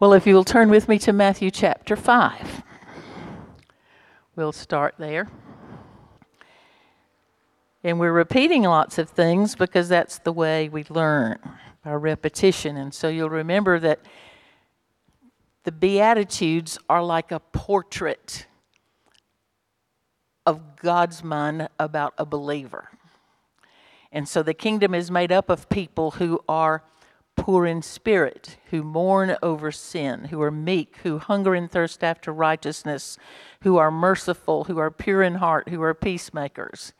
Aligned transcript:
Well, 0.00 0.12
if 0.12 0.28
you 0.28 0.34
will 0.36 0.44
turn 0.44 0.70
with 0.70 0.88
me 0.88 0.96
to 1.00 1.12
Matthew 1.12 1.50
chapter 1.50 1.96
5, 1.96 2.62
we'll 4.36 4.52
start 4.52 4.94
there. 4.96 5.26
And 7.82 7.98
we're 7.98 8.12
repeating 8.12 8.62
lots 8.62 8.98
of 8.98 9.10
things 9.10 9.56
because 9.56 9.88
that's 9.88 10.20
the 10.20 10.30
way 10.32 10.68
we 10.68 10.84
learn 10.88 11.40
by 11.82 11.94
repetition. 11.94 12.76
And 12.76 12.94
so 12.94 13.08
you'll 13.08 13.28
remember 13.28 13.80
that 13.80 13.98
the 15.64 15.72
Beatitudes 15.72 16.78
are 16.88 17.02
like 17.02 17.32
a 17.32 17.40
portrait 17.40 18.46
of 20.46 20.76
God's 20.76 21.24
mind 21.24 21.68
about 21.76 22.14
a 22.18 22.24
believer. 22.24 22.88
And 24.12 24.28
so 24.28 24.44
the 24.44 24.54
kingdom 24.54 24.94
is 24.94 25.10
made 25.10 25.32
up 25.32 25.50
of 25.50 25.68
people 25.68 26.12
who 26.12 26.40
are 26.48 26.84
poor 27.38 27.64
in 27.64 27.80
spirit, 27.80 28.58
who 28.70 28.82
mourn 28.82 29.36
over 29.42 29.72
sin, 29.72 30.24
who 30.24 30.42
are 30.42 30.50
meek, 30.50 30.96
who 31.02 31.18
hunger 31.18 31.54
and 31.54 31.70
thirst 31.70 32.04
after 32.04 32.32
righteousness, 32.32 33.16
who 33.62 33.76
are 33.78 33.90
merciful, 33.90 34.64
who 34.64 34.78
are 34.78 34.90
pure 34.90 35.22
in 35.22 35.36
heart, 35.36 35.68
who 35.68 35.80
are 35.80 35.94
peacemakers. 35.94 36.92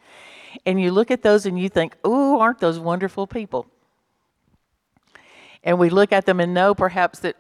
And 0.64 0.80
you 0.80 0.92
look 0.92 1.10
at 1.10 1.22
those 1.22 1.44
and 1.44 1.58
you 1.58 1.68
think, 1.68 1.96
oh, 2.04 2.40
aren't 2.40 2.60
those 2.60 2.78
wonderful 2.78 3.26
people? 3.26 3.66
And 5.62 5.78
we 5.78 5.90
look 5.90 6.12
at 6.12 6.24
them 6.24 6.40
and 6.40 6.54
know 6.54 6.74
perhaps 6.74 7.18
that 7.20 7.36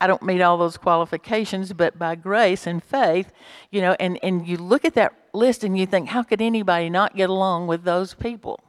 I 0.00 0.06
don't 0.06 0.22
meet 0.22 0.40
all 0.40 0.56
those 0.56 0.76
qualifications, 0.76 1.72
but 1.72 1.98
by 1.98 2.14
grace 2.14 2.66
and 2.66 2.82
faith, 2.82 3.32
you 3.70 3.80
know, 3.80 3.96
and, 4.00 4.18
and 4.22 4.46
you 4.46 4.56
look 4.56 4.84
at 4.84 4.94
that 4.94 5.14
list 5.32 5.62
and 5.62 5.78
you 5.78 5.86
think, 5.86 6.08
how 6.08 6.22
could 6.22 6.40
anybody 6.40 6.90
not 6.90 7.14
get 7.14 7.30
along 7.30 7.66
with 7.66 7.84
those 7.84 8.14
people? 8.14 8.60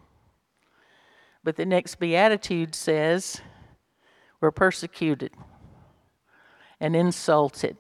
But 1.43 1.55
the 1.55 1.66
next 1.66 1.95
beatitude 1.95 2.76
says, 2.76 3.41
we're 4.41 4.52
persecuted 4.52 5.31
and 6.80 6.95
insulted, 6.95 7.77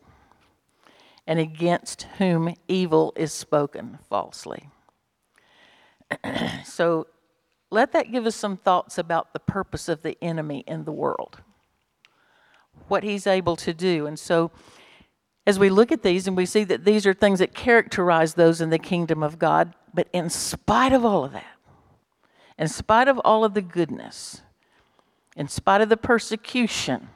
and 1.25 1.39
against 1.39 2.03
whom 2.19 2.53
evil 2.67 3.13
is 3.15 3.33
spoken 3.33 3.97
falsely. 4.07 4.69
so 6.65 7.07
let 7.71 7.93
that 7.93 8.11
give 8.11 8.25
us 8.25 8.35
some 8.35 8.57
thoughts 8.57 8.97
about 8.97 9.33
the 9.33 9.39
purpose 9.39 9.89
of 9.89 10.03
the 10.03 10.17
enemy 10.21 10.63
in 10.67 10.83
the 10.83 10.91
world, 10.91 11.41
what 12.87 13.03
he's 13.03 13.25
able 13.25 13.55
to 13.55 13.73
do. 13.73 14.05
And 14.05 14.19
so 14.19 14.51
as 15.47 15.57
we 15.57 15.69
look 15.69 15.91
at 15.91 16.03
these 16.03 16.27
and 16.27 16.37
we 16.37 16.45
see 16.45 16.63
that 16.65 16.85
these 16.85 17.07
are 17.07 17.13
things 17.13 17.39
that 17.39 17.55
characterize 17.55 18.35
those 18.35 18.61
in 18.61 18.69
the 18.69 18.77
kingdom 18.77 19.23
of 19.23 19.39
God, 19.39 19.73
but 19.93 20.07
in 20.13 20.29
spite 20.29 20.93
of 20.93 21.03
all 21.03 21.25
of 21.25 21.31
that, 21.31 21.57
in 22.57 22.67
spite 22.67 23.07
of 23.07 23.19
all 23.19 23.43
of 23.43 23.53
the 23.53 23.61
goodness, 23.61 24.41
in 25.35 25.47
spite 25.47 25.81
of 25.81 25.89
the 25.89 25.97
persecution, 25.97 27.09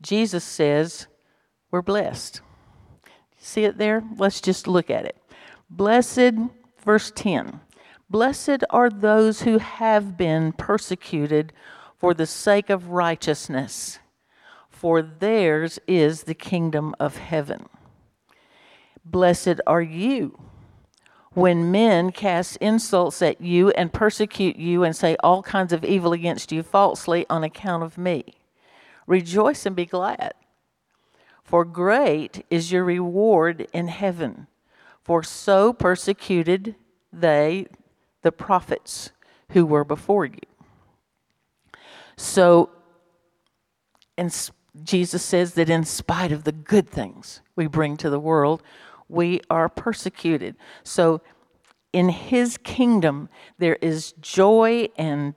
Jesus 0.00 0.44
says 0.44 1.06
we're 1.70 1.82
blessed. 1.82 2.40
See 3.36 3.64
it 3.64 3.78
there? 3.78 4.02
Let's 4.16 4.40
just 4.40 4.66
look 4.66 4.90
at 4.90 5.04
it. 5.04 5.16
Blessed, 5.70 6.32
verse 6.84 7.12
10 7.14 7.60
Blessed 8.10 8.64
are 8.70 8.88
those 8.88 9.42
who 9.42 9.58
have 9.58 10.16
been 10.16 10.52
persecuted 10.52 11.52
for 11.98 12.14
the 12.14 12.26
sake 12.26 12.70
of 12.70 12.88
righteousness, 12.88 13.98
for 14.70 15.02
theirs 15.02 15.78
is 15.86 16.22
the 16.22 16.34
kingdom 16.34 16.94
of 16.98 17.18
heaven. 17.18 17.68
Blessed 19.04 19.60
are 19.66 19.82
you 19.82 20.38
when 21.38 21.70
men 21.70 22.10
cast 22.10 22.56
insults 22.56 23.22
at 23.22 23.40
you 23.40 23.70
and 23.70 23.92
persecute 23.92 24.56
you 24.56 24.82
and 24.82 24.96
say 24.96 25.16
all 25.20 25.40
kinds 25.42 25.72
of 25.72 25.84
evil 25.84 26.12
against 26.12 26.50
you 26.50 26.64
falsely 26.64 27.24
on 27.30 27.44
account 27.44 27.84
of 27.84 27.96
me. 27.96 28.34
Rejoice 29.06 29.64
and 29.64 29.76
be 29.76 29.86
glad, 29.86 30.34
for 31.44 31.64
great 31.64 32.44
is 32.50 32.72
your 32.72 32.84
reward 32.84 33.68
in 33.72 33.88
heaven. 33.88 34.48
For 35.00 35.22
so 35.22 35.72
persecuted 35.72 36.74
they 37.12 37.66
the 38.22 38.32
prophets 38.32 39.12
who 39.52 39.64
were 39.64 39.84
before 39.84 40.26
you. 40.26 40.40
So, 42.16 42.68
and 44.18 44.50
Jesus 44.82 45.22
says 45.22 45.54
that 45.54 45.70
in 45.70 45.84
spite 45.84 46.32
of 46.32 46.44
the 46.44 46.52
good 46.52 46.90
things 46.90 47.40
we 47.56 47.66
bring 47.66 47.96
to 47.98 48.10
the 48.10 48.20
world, 48.20 48.62
we 49.08 49.40
are 49.50 49.68
persecuted. 49.68 50.56
So, 50.82 51.20
in 51.92 52.10
his 52.10 52.58
kingdom, 52.58 53.28
there 53.58 53.76
is 53.76 54.12
joy 54.20 54.88
and 54.96 55.34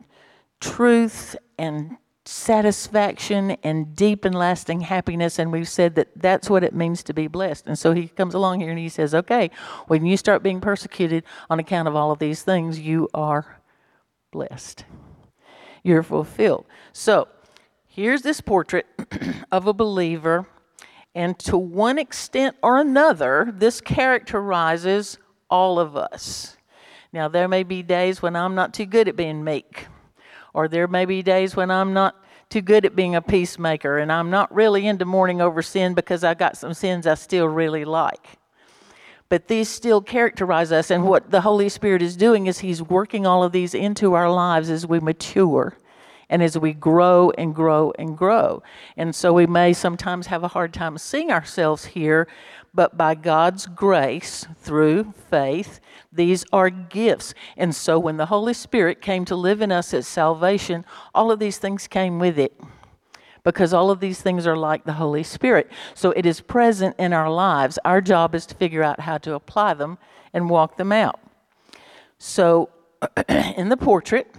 truth 0.59 1.35
and 1.57 1.97
satisfaction 2.25 3.51
and 3.63 3.95
deep 3.95 4.25
and 4.25 4.35
lasting 4.35 4.81
happiness. 4.81 5.39
And 5.39 5.51
we've 5.51 5.67
said 5.67 5.95
that 5.95 6.09
that's 6.15 6.49
what 6.49 6.63
it 6.63 6.73
means 6.73 7.03
to 7.03 7.13
be 7.13 7.27
blessed. 7.27 7.67
And 7.67 7.77
so 7.77 7.93
he 7.93 8.07
comes 8.07 8.33
along 8.33 8.59
here 8.59 8.69
and 8.69 8.79
he 8.79 8.89
says, 8.89 9.15
okay, 9.15 9.49
when 9.87 10.05
you 10.05 10.17
start 10.17 10.43
being 10.43 10.61
persecuted 10.61 11.23
on 11.49 11.59
account 11.59 11.87
of 11.87 11.95
all 11.95 12.11
of 12.11 12.19
these 12.19 12.43
things, 12.43 12.79
you 12.79 13.09
are 13.13 13.61
blessed. 14.31 14.85
You're 15.83 16.03
fulfilled. 16.03 16.65
So 16.93 17.27
here's 17.87 18.21
this 18.21 18.39
portrait 18.39 18.85
of 19.51 19.67
a 19.67 19.73
believer. 19.73 20.47
And 21.13 21.37
to 21.39 21.57
one 21.57 21.99
extent 21.99 22.55
or 22.63 22.79
another, 22.79 23.51
this 23.53 23.81
characterizes 23.81 25.17
all 25.49 25.79
of 25.79 25.97
us. 25.97 26.55
Now, 27.13 27.27
there 27.27 27.49
may 27.49 27.63
be 27.63 27.83
days 27.83 28.21
when 28.21 28.35
I'm 28.35 28.55
not 28.55 28.73
too 28.73 28.85
good 28.85 29.09
at 29.09 29.17
being 29.17 29.43
meek, 29.43 29.87
or 30.53 30.69
there 30.69 30.87
may 30.87 31.03
be 31.05 31.21
days 31.21 31.55
when 31.55 31.69
I'm 31.69 31.93
not 31.93 32.15
too 32.49 32.61
good 32.61 32.85
at 32.85 32.95
being 32.95 33.15
a 33.15 33.21
peacemaker 33.21 33.97
and 33.97 34.11
I'm 34.11 34.29
not 34.29 34.53
really 34.53 34.85
into 34.85 35.05
mourning 35.05 35.41
over 35.41 35.61
sin 35.61 35.93
because 35.93 36.23
I 36.23 36.33
got 36.33 36.57
some 36.57 36.73
sins 36.73 37.07
I 37.07 37.15
still 37.15 37.47
really 37.47 37.85
like. 37.85 38.27
But 39.29 39.47
these 39.47 39.69
still 39.69 40.01
characterize 40.01 40.73
us, 40.73 40.91
and 40.91 41.05
what 41.05 41.31
the 41.31 41.39
Holy 41.39 41.69
Spirit 41.69 42.01
is 42.01 42.17
doing 42.17 42.47
is 42.47 42.59
He's 42.59 42.81
working 42.81 43.25
all 43.25 43.43
of 43.43 43.53
these 43.53 43.73
into 43.73 44.13
our 44.13 44.29
lives 44.29 44.69
as 44.69 44.85
we 44.85 44.99
mature 44.99 45.77
and 46.31 46.41
as 46.41 46.57
we 46.57 46.73
grow 46.73 47.29
and 47.37 47.53
grow 47.53 47.93
and 47.99 48.17
grow. 48.17 48.63
And 48.97 49.13
so 49.13 49.33
we 49.33 49.45
may 49.45 49.73
sometimes 49.73 50.27
have 50.27 50.43
a 50.43 50.47
hard 50.47 50.73
time 50.73 50.97
seeing 50.97 51.29
ourselves 51.29 51.85
here, 51.85 52.27
but 52.73 52.97
by 52.97 53.15
God's 53.15 53.67
grace, 53.67 54.47
through 54.57 55.13
faith, 55.29 55.81
these 56.11 56.45
are 56.53 56.69
gifts. 56.69 57.33
And 57.57 57.75
so 57.75 57.99
when 57.99 58.15
the 58.15 58.27
Holy 58.27 58.53
Spirit 58.53 59.01
came 59.01 59.25
to 59.25 59.35
live 59.35 59.61
in 59.61 59.73
us 59.73 59.93
as 59.93 60.07
salvation, 60.07 60.85
all 61.13 61.31
of 61.31 61.39
these 61.39 61.57
things 61.57 61.87
came 61.87 62.17
with 62.17 62.39
it. 62.39 62.57
Because 63.43 63.73
all 63.73 63.91
of 63.91 63.99
these 63.99 64.21
things 64.21 64.47
are 64.47 64.55
like 64.55 64.85
the 64.85 64.93
Holy 64.93 65.23
Spirit. 65.23 65.69
So 65.95 66.11
it 66.11 66.25
is 66.25 66.39
present 66.39 66.95
in 66.97 67.11
our 67.11 67.29
lives. 67.29 67.77
Our 67.83 67.99
job 67.99 68.35
is 68.35 68.45
to 68.45 68.55
figure 68.55 68.83
out 68.83 69.01
how 69.01 69.17
to 69.19 69.33
apply 69.33 69.73
them 69.73 69.97
and 70.31 70.49
walk 70.49 70.77
them 70.77 70.91
out. 70.91 71.19
So 72.19 72.69
in 73.27 73.67
the 73.69 73.77
portrait, 73.77 74.33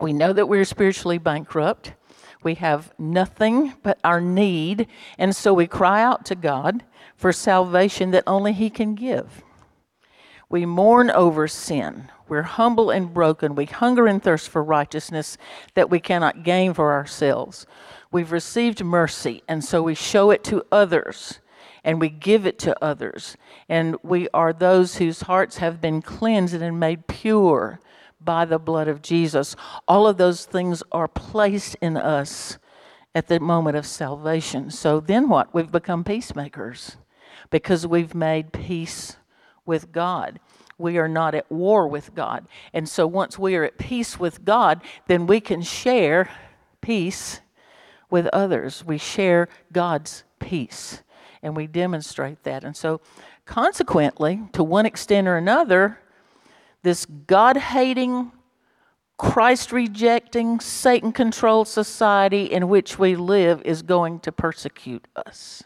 we 0.00 0.12
know 0.12 0.32
that 0.32 0.48
we're 0.48 0.64
spiritually 0.64 1.18
bankrupt. 1.18 1.94
We 2.42 2.54
have 2.54 2.92
nothing 2.98 3.74
but 3.82 3.98
our 4.04 4.20
need, 4.20 4.88
and 5.18 5.34
so 5.34 5.54
we 5.54 5.66
cry 5.66 6.02
out 6.02 6.24
to 6.26 6.34
God 6.34 6.84
for 7.16 7.32
salvation 7.32 8.10
that 8.10 8.24
only 8.26 8.52
He 8.52 8.70
can 8.70 8.94
give. 8.94 9.42
We 10.48 10.66
mourn 10.66 11.10
over 11.10 11.48
sin. 11.48 12.10
We're 12.28 12.42
humble 12.42 12.90
and 12.90 13.12
broken. 13.12 13.54
We 13.54 13.64
hunger 13.64 14.06
and 14.06 14.22
thirst 14.22 14.48
for 14.48 14.62
righteousness 14.62 15.38
that 15.74 15.90
we 15.90 15.98
cannot 15.98 16.44
gain 16.44 16.74
for 16.74 16.92
ourselves. 16.92 17.66
We've 18.12 18.32
received 18.32 18.84
mercy, 18.84 19.42
and 19.48 19.64
so 19.64 19.82
we 19.82 19.94
show 19.94 20.30
it 20.30 20.44
to 20.44 20.64
others 20.70 21.40
and 21.86 22.00
we 22.00 22.08
give 22.08 22.44
it 22.46 22.58
to 22.58 22.76
others. 22.84 23.36
And 23.68 23.96
we 24.02 24.28
are 24.34 24.52
those 24.52 24.96
whose 24.96 25.22
hearts 25.22 25.58
have 25.58 25.80
been 25.80 26.02
cleansed 26.02 26.54
and 26.54 26.80
made 26.80 27.06
pure 27.06 27.78
by 28.20 28.44
the 28.44 28.58
blood 28.58 28.88
of 28.88 29.02
Jesus. 29.02 29.56
All 29.86 30.06
of 30.06 30.16
those 30.16 30.44
things 30.44 30.82
are 30.92 31.08
placed 31.08 31.76
in 31.80 31.96
us 31.96 32.58
at 33.14 33.28
the 33.28 33.40
moment 33.40 33.76
of 33.76 33.86
salvation. 33.86 34.70
So 34.70 35.00
then 35.00 35.28
what? 35.28 35.54
We've 35.54 35.70
become 35.70 36.04
peacemakers 36.04 36.96
because 37.50 37.86
we've 37.86 38.14
made 38.14 38.52
peace 38.52 39.16
with 39.64 39.92
God. 39.92 40.38
We 40.78 40.98
are 40.98 41.08
not 41.08 41.34
at 41.34 41.50
war 41.50 41.88
with 41.88 42.14
God. 42.14 42.46
And 42.72 42.88
so 42.88 43.06
once 43.06 43.38
we 43.38 43.56
are 43.56 43.64
at 43.64 43.78
peace 43.78 44.20
with 44.20 44.44
God, 44.44 44.82
then 45.06 45.26
we 45.26 45.40
can 45.40 45.62
share 45.62 46.28
peace 46.80 47.40
with 48.10 48.26
others. 48.28 48.84
We 48.84 48.98
share 48.98 49.48
God's 49.72 50.24
peace 50.38 51.02
and 51.42 51.56
we 51.56 51.66
demonstrate 51.66 52.42
that. 52.42 52.64
And 52.64 52.76
so, 52.76 53.00
consequently, 53.44 54.42
to 54.52 54.62
one 54.62 54.86
extent 54.86 55.28
or 55.28 55.36
another, 55.36 56.00
this 56.82 57.06
God 57.06 57.56
hating, 57.56 58.32
Christ 59.18 59.72
rejecting, 59.72 60.60
Satan 60.60 61.12
controlled 61.12 61.68
society 61.68 62.44
in 62.44 62.68
which 62.68 62.98
we 62.98 63.16
live 63.16 63.62
is 63.64 63.82
going 63.82 64.20
to 64.20 64.32
persecute 64.32 65.06
us. 65.16 65.62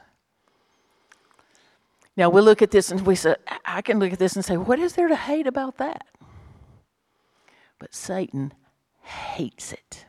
Now 2.16 2.30
we 2.30 2.40
look 2.40 2.62
at 2.62 2.70
this 2.70 2.90
and 2.90 3.00
we 3.06 3.14
say, 3.16 3.36
I 3.64 3.82
can 3.82 3.98
look 3.98 4.12
at 4.12 4.18
this 4.18 4.36
and 4.36 4.44
say, 4.44 4.56
what 4.56 4.78
is 4.78 4.94
there 4.94 5.08
to 5.08 5.16
hate 5.16 5.46
about 5.46 5.78
that? 5.78 6.06
But 7.78 7.94
Satan 7.94 8.52
hates 9.02 9.72
it. 9.72 10.04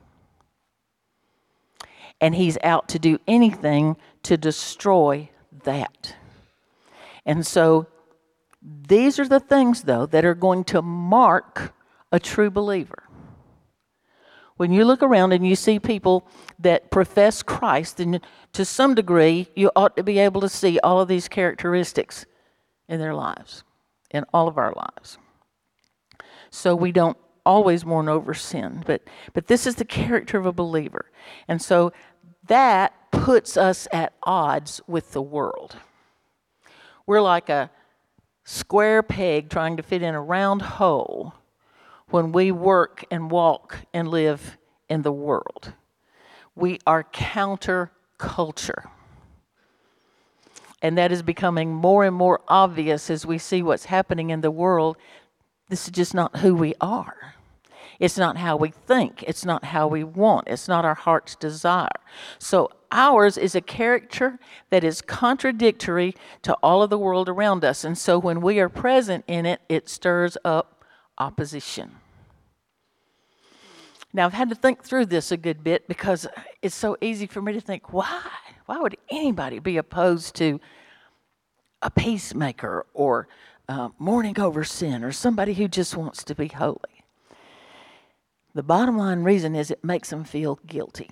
and 2.22 2.36
he's 2.36 2.58
out 2.64 2.88
to 2.90 3.00
do 3.00 3.18
anything 3.28 3.98
to 4.24 4.38
destroy 4.38 5.30
that. 5.64 6.16
And 7.26 7.46
so 7.46 7.88
these 8.62 9.20
are 9.20 9.28
the 9.28 9.40
things, 9.40 9.84
though, 9.84 10.06
that 10.08 10.26
are 10.26 10.36
going 10.36 10.64
to 10.66 10.82
mark 10.82 11.74
a 12.12 12.20
true 12.20 12.52
believer. 12.52 13.04
When 14.58 14.72
you 14.72 14.86
look 14.86 15.02
around 15.02 15.32
and 15.32 15.48
you 15.48 15.56
see 15.56 15.80
people 15.80 16.28
that 16.60 16.92
profess 16.92 17.42
Christ, 17.42 17.98
then 17.98 18.22
to 18.54 18.64
some 18.64 18.94
degree, 18.94 19.48
you 19.56 19.72
ought 19.76 19.96
to 19.98 20.04
be 20.04 20.20
able 20.20 20.42
to 20.42 20.50
see 20.50 20.80
all 20.80 21.02
of 21.02 21.08
these 21.08 21.28
characteristics 21.28 22.28
in 22.88 23.00
their 23.00 23.16
lives, 23.16 23.64
in 24.12 24.24
all 24.34 24.48
of 24.48 24.60
our 24.60 24.74
lives. 24.74 25.18
So 26.52 26.76
we 26.76 26.92
don't 26.92 27.18
always 27.44 27.86
mourn 27.86 28.08
over 28.08 28.36
sin, 28.36 28.84
but, 28.86 29.02
but 29.34 29.48
this 29.48 29.66
is 29.66 29.76
the 29.76 29.86
character 29.86 30.38
of 30.38 30.46
a 30.46 30.52
believer. 30.52 31.10
And 31.48 31.60
so 31.60 31.92
that 32.48 32.94
puts 33.12 33.58
us 33.58 33.88
at 33.92 34.14
odds 34.22 34.82
with 34.86 35.14
the 35.14 35.22
world. 35.22 35.78
We're 37.08 37.22
like 37.22 37.50
a 37.50 37.72
square 38.52 39.02
peg 39.02 39.50
trying 39.50 39.78
to 39.78 39.84
fit 39.84 40.02
in 40.02 40.14
a 40.14 40.22
round 40.22 40.62
hole 40.62 41.34
when 42.10 42.34
we 42.34 42.52
work 42.52 43.06
and 43.10 43.32
walk 43.32 43.78
and 43.94 44.10
live 44.10 44.58
in 44.90 45.04
the 45.04 45.12
world. 45.12 45.72
We 46.54 46.80
are 46.86 47.04
counter 47.04 47.92
culture. 48.18 48.90
And 50.82 50.98
that 50.98 51.14
is 51.14 51.22
becoming 51.22 51.74
more 51.74 52.04
and 52.04 52.14
more 52.14 52.42
obvious 52.50 53.10
as 53.10 53.26
we 53.26 53.38
see 53.38 53.64
what's 53.64 53.86
happening 53.86 54.32
in 54.32 54.42
the 54.42 54.52
world. 54.52 54.98
This 55.70 55.86
is 55.86 55.92
just 55.92 56.14
not 56.14 56.38
who 56.38 56.54
we 56.54 56.74
are. 56.82 57.36
It's 58.00 58.18
not 58.18 58.36
how 58.36 58.58
we 58.58 58.72
think. 58.72 59.24
It's 59.24 59.46
not 59.46 59.64
how 59.64 59.88
we 59.88 60.04
want. 60.04 60.50
It's 60.50 60.68
not 60.68 60.84
our 60.84 60.96
heart's 60.96 61.36
desire. 61.36 61.88
So 62.38 62.70
ours 62.92 63.38
is 63.38 63.56
a 63.56 63.62
character 63.62 64.40
that 64.70 64.84
is 64.84 65.02
contradictory 65.02 66.16
to 66.44 66.54
all 66.62 66.84
of 66.84 66.90
the 66.90 66.98
world 66.98 67.30
around 67.30 67.66
us. 67.66 67.84
And 67.84 67.98
so 67.98 68.20
when 68.20 68.42
we 68.42 68.60
are 68.60 68.70
present 68.70 69.24
in 69.28 69.46
it, 69.46 69.62
it 69.70 69.90
stirs 69.90 70.38
up 70.44 70.86
opposition. 71.18 71.98
Now, 74.14 74.26
I've 74.26 74.34
had 74.34 74.50
to 74.50 74.56
think 74.56 74.84
through 74.84 75.06
this 75.06 75.32
a 75.32 75.38
good 75.38 75.64
bit 75.64 75.88
because 75.88 76.28
it's 76.62 76.76
so 76.76 76.98
easy 77.00 77.28
for 77.28 77.42
me 77.42 77.54
to 77.54 77.62
think, 77.62 77.94
why? 77.94 78.22
Why 78.66 78.80
would 78.80 78.98
anybody 79.10 79.60
be 79.60 79.78
opposed 79.78 80.36
to 80.36 80.60
a 81.82 81.90
peacemaker 81.90 82.86
or 82.94 83.28
uh, 83.70 83.90
mourning 83.98 84.40
over 84.40 84.64
sin 84.64 85.04
or 85.04 85.12
somebody 85.12 85.54
who 85.54 85.68
just 85.68 85.96
wants 85.96 86.24
to 86.26 86.36
be 86.36 86.48
holy? 86.48 87.06
The 88.54 88.64
bottom 88.64 88.98
line 88.98 89.24
reason 89.24 89.56
is 89.56 89.72
it 89.72 89.84
makes 89.84 90.10
them 90.10 90.26
feel 90.26 90.60
guilty. 90.68 91.10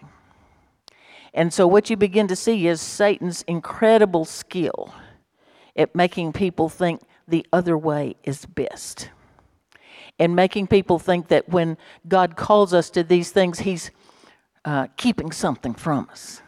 And 1.33 1.53
so, 1.53 1.67
what 1.67 1.89
you 1.89 1.97
begin 1.97 2.27
to 2.27 2.35
see 2.35 2.67
is 2.67 2.81
Satan's 2.81 3.43
incredible 3.43 4.25
skill 4.25 4.93
at 5.75 5.95
making 5.95 6.33
people 6.33 6.69
think 6.69 7.01
the 7.27 7.45
other 7.53 7.77
way 7.77 8.15
is 8.23 8.45
best 8.45 9.09
and 10.19 10.35
making 10.35 10.67
people 10.67 10.99
think 10.99 11.29
that 11.29 11.49
when 11.49 11.77
God 12.07 12.35
calls 12.35 12.73
us 12.73 12.89
to 12.91 13.03
these 13.03 13.31
things, 13.31 13.59
He's 13.59 13.89
uh, 14.65 14.87
keeping 14.97 15.31
something 15.31 15.73
from 15.73 16.09
us, 16.11 16.41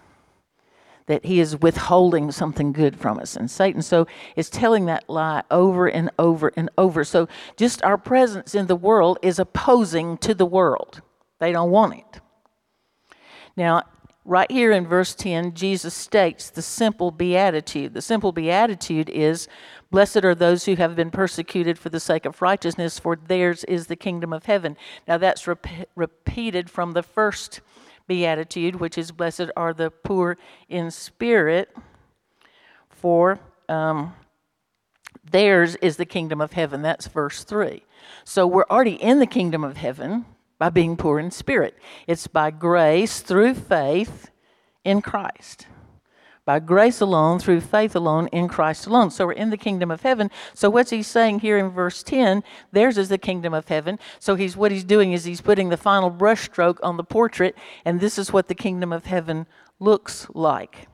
that 1.06 1.25
He 1.25 1.39
is 1.39 1.57
withholding 1.57 2.31
something 2.31 2.74
good 2.74 3.00
from 3.00 3.18
us. 3.18 3.38
And 3.38 3.50
Satan 3.50 3.81
so 3.81 4.06
is 4.36 4.50
telling 4.50 4.86
that 4.88 5.10
lie 5.10 5.44
over 5.50 5.88
and 5.88 6.12
over 6.19 6.51
and 6.57 6.69
over. 6.77 7.06
So 7.06 7.30
just 7.56 7.81
our 7.84 7.98
presence 7.98 8.54
in 8.54 8.68
the 8.68 8.75
world 8.75 9.18
is 9.22 9.39
opposing 9.39 10.18
to 10.18 10.36
the 10.36 10.45
world. 10.45 11.01
They 11.39 11.54
don't 11.54 11.72
want 11.72 11.95
it. 11.95 12.22
Now, 13.56 13.84
right 14.26 14.50
here 14.52 14.72
in 14.72 14.88
verse 14.88 15.16
10, 15.16 15.54
Jesus 15.54 15.94
states 15.94 16.50
the 16.50 16.62
simple 16.62 17.12
beatitude. 17.12 17.94
The 17.94 18.02
simple 18.02 18.32
beatitude 18.32 19.10
is 19.10 19.48
Blessed 19.90 20.24
are 20.24 20.36
those 20.36 20.66
who 20.66 20.76
have 20.76 20.96
been 20.96 21.12
persecuted 21.12 21.78
for 21.78 21.90
the 21.90 22.00
sake 22.00 22.26
of 22.26 22.42
righteousness, 22.42 22.98
for 22.98 23.18
theirs 23.18 23.66
is 23.66 23.88
the 23.88 23.98
kingdom 23.98 24.32
of 24.32 24.46
heaven. 24.46 24.78
Now 25.06 25.18
that's 25.18 25.48
rep- 25.48 25.68
repeated 25.96 26.70
from 26.70 26.94
the 26.94 27.04
first 27.04 27.60
beatitude, 28.08 28.78
which 28.78 28.98
is 28.98 29.12
Blessed 29.12 29.52
are 29.58 29.74
the 29.74 29.92
poor 29.92 30.38
in 30.70 30.92
spirit, 30.92 31.76
for 32.90 33.40
um, 33.68 34.14
theirs 35.30 35.76
is 35.82 35.98
the 35.98 36.06
kingdom 36.06 36.40
of 36.40 36.54
heaven. 36.54 36.82
That's 36.82 37.08
verse 37.08 37.44
3. 37.44 37.84
So 38.24 38.48
we're 38.48 38.66
already 38.70 38.94
in 38.94 39.20
the 39.20 39.28
kingdom 39.28 39.64
of 39.64 39.76
heaven 39.76 40.26
by 40.62 40.69
being 40.69 40.96
poor 40.96 41.18
in 41.18 41.31
spirit. 41.31 41.75
It's 42.06 42.28
by 42.28 42.52
grace 42.52 43.22
through 43.22 43.56
faith 43.56 44.30
in 44.86 45.02
Christ 45.02 45.66
by 46.44 46.60
grace 46.60 47.00
alone, 47.00 47.40
through 47.40 47.62
faith 47.62 47.96
alone, 47.96 48.28
in 48.28 48.48
Christ 48.48 48.88
alone. 48.88 49.12
So 49.12 49.28
we're 49.28 49.34
in 49.34 49.52
the 49.52 49.58
kingdom 49.58 49.92
of 49.92 50.02
heaven. 50.02 50.30
So 50.54 50.69
what's 50.69 50.90
he 50.90 51.04
saying 51.04 51.40
here 51.40 51.58
in 51.58 51.69
verse 51.69 52.04
10? 52.04 52.44
Theirs 52.72 52.98
is 52.98 53.10
the 53.10 53.18
kingdom 53.18 53.54
of 53.54 53.68
heaven. 53.68 54.00
So 54.19 54.36
he's 54.36 54.58
what 54.58 54.72
he's 54.72 54.84
doing 54.84 55.13
is 55.13 55.24
he's 55.24 55.40
putting 55.40 55.69
the 55.69 55.78
final 55.78 56.12
brushstroke 56.12 56.80
on 56.81 56.98
the 56.98 57.04
portrait, 57.04 57.56
and 57.86 58.02
this 58.02 58.18
is 58.18 58.34
what 58.34 58.48
the 58.48 58.56
kingdom 58.56 58.92
of 58.92 59.06
heaven 59.06 59.46
looks 59.80 60.28
like. 60.34 60.88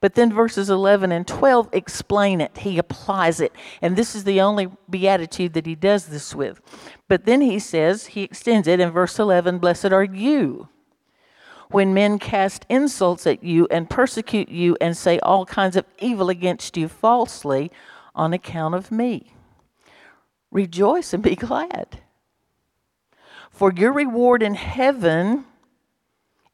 But 0.00 0.14
then 0.14 0.32
verses 0.32 0.68
11 0.68 1.12
and 1.12 1.26
12 1.26 1.68
explain 1.72 2.40
it. 2.40 2.58
He 2.58 2.78
applies 2.78 3.40
it. 3.40 3.52
And 3.80 3.96
this 3.96 4.14
is 4.14 4.24
the 4.24 4.40
only 4.40 4.68
beatitude 4.88 5.54
that 5.54 5.66
he 5.66 5.74
does 5.74 6.06
this 6.06 6.34
with. 6.34 6.60
But 7.08 7.24
then 7.24 7.40
he 7.40 7.58
says, 7.58 8.06
he 8.06 8.22
extends 8.22 8.68
it 8.68 8.80
in 8.80 8.90
verse 8.90 9.18
11 9.18 9.58
Blessed 9.58 9.92
are 9.92 10.04
you 10.04 10.68
when 11.72 11.94
men 11.94 12.18
cast 12.18 12.66
insults 12.68 13.26
at 13.26 13.42
you 13.42 13.66
and 13.70 13.88
persecute 13.88 14.48
you 14.48 14.76
and 14.80 14.96
say 14.96 15.18
all 15.20 15.46
kinds 15.46 15.74
of 15.74 15.86
evil 15.98 16.28
against 16.28 16.76
you 16.76 16.86
falsely 16.86 17.72
on 18.14 18.32
account 18.32 18.74
of 18.74 18.92
me. 18.92 19.32
Rejoice 20.50 21.14
and 21.14 21.22
be 21.22 21.34
glad. 21.34 22.00
For 23.50 23.72
your 23.72 23.92
reward 23.92 24.42
in 24.42 24.54
heaven 24.54 25.46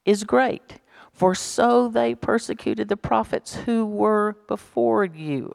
is 0.05 0.25
great, 0.25 0.79
for 1.19 1.35
so 1.35 1.88
they 1.88 2.15
persecuted 2.15 2.88
the 2.88 2.97
prophets 2.97 3.56
who 3.67 3.85
were 3.85 4.37
before 4.47 5.05
you. 5.05 5.55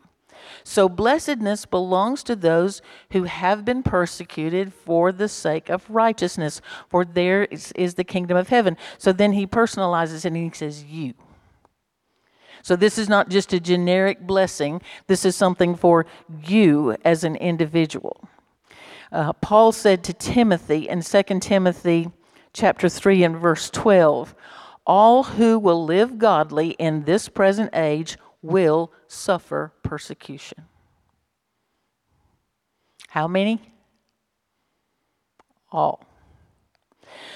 So 0.65 0.89
blessedness 0.89 1.65
belongs 1.65 2.21
to 2.24 2.36
those 2.36 2.81
who 3.12 3.24
have 3.24 3.63
been 3.63 3.81
persecuted 3.81 4.74
for 4.74 5.13
the 5.13 5.30
sake 5.30 5.69
of 5.69 5.89
righteousness, 5.89 6.60
for 6.89 7.06
there 7.06 7.45
is, 7.45 7.71
is 7.77 7.94
the 7.94 8.04
kingdom 8.04 8.36
of 8.36 8.50
heaven. 8.50 8.75
So 8.98 9.13
then 9.13 9.31
he 9.31 9.48
personalizes 9.48 10.25
it 10.25 10.25
and 10.25 10.36
he 10.36 10.51
says, 10.54 10.83
You. 10.83 11.13
So 12.62 12.75
this 12.75 12.98
is 12.98 13.07
not 13.07 13.30
just 13.30 13.54
a 13.54 13.60
generic 13.60 14.21
blessing, 14.27 14.82
this 15.08 15.24
is 15.24 15.36
something 15.36 15.75
for 15.75 16.05
you 16.46 16.98
as 17.05 17.24
an 17.24 17.38
individual. 17.38 18.27
Uh, 19.13 19.32
Paul 19.32 19.72
said 19.72 20.03
to 20.05 20.13
Timothy 20.13 20.89
in 20.89 21.01
2 21.01 21.24
Timothy 21.39 22.10
chapter 22.51 22.89
3 22.89 23.24
and 23.24 23.38
verse 23.38 23.70
12, 23.70 24.36
all 24.86 25.24
who 25.24 25.58
will 25.58 25.84
live 25.84 26.18
godly 26.18 26.72
in 26.72 27.04
this 27.04 27.30
present 27.30 27.70
age 27.74 28.18
will 28.42 28.92
suffer 29.08 29.72
persecution. 29.84 30.66
How 33.10 33.28
many? 33.28 33.62
All. 35.72 36.04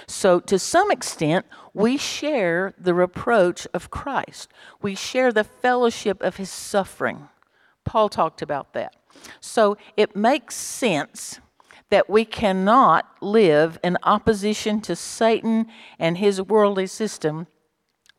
So, 0.08 0.40
to 0.42 0.58
some 0.58 0.92
extent, 0.92 1.46
we 1.74 1.98
share 1.98 2.74
the 2.80 2.94
reproach 2.94 3.68
of 3.74 3.92
Christ. 3.92 4.50
We 4.82 4.96
share 4.96 5.32
the 5.32 5.44
fellowship 5.44 6.22
of 6.22 6.38
his 6.38 6.50
suffering. 6.50 7.30
Paul 7.86 8.10
talked 8.10 8.42
about 8.42 8.74
that. 8.74 8.96
So, 9.40 9.78
it 9.96 10.16
makes 10.16 10.56
sense 10.56 11.40
that 11.90 12.10
we 12.10 12.26
cannot 12.26 13.10
live 13.22 13.80
in 13.84 13.98
opposition 14.04 14.82
to 14.82 14.96
Satan 14.96 15.68
and 15.98 16.18
his 16.18 16.42
worldly 16.42 16.88
system 16.88 17.48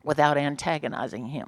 without 0.03 0.37
antagonizing 0.37 1.27
him. 1.27 1.47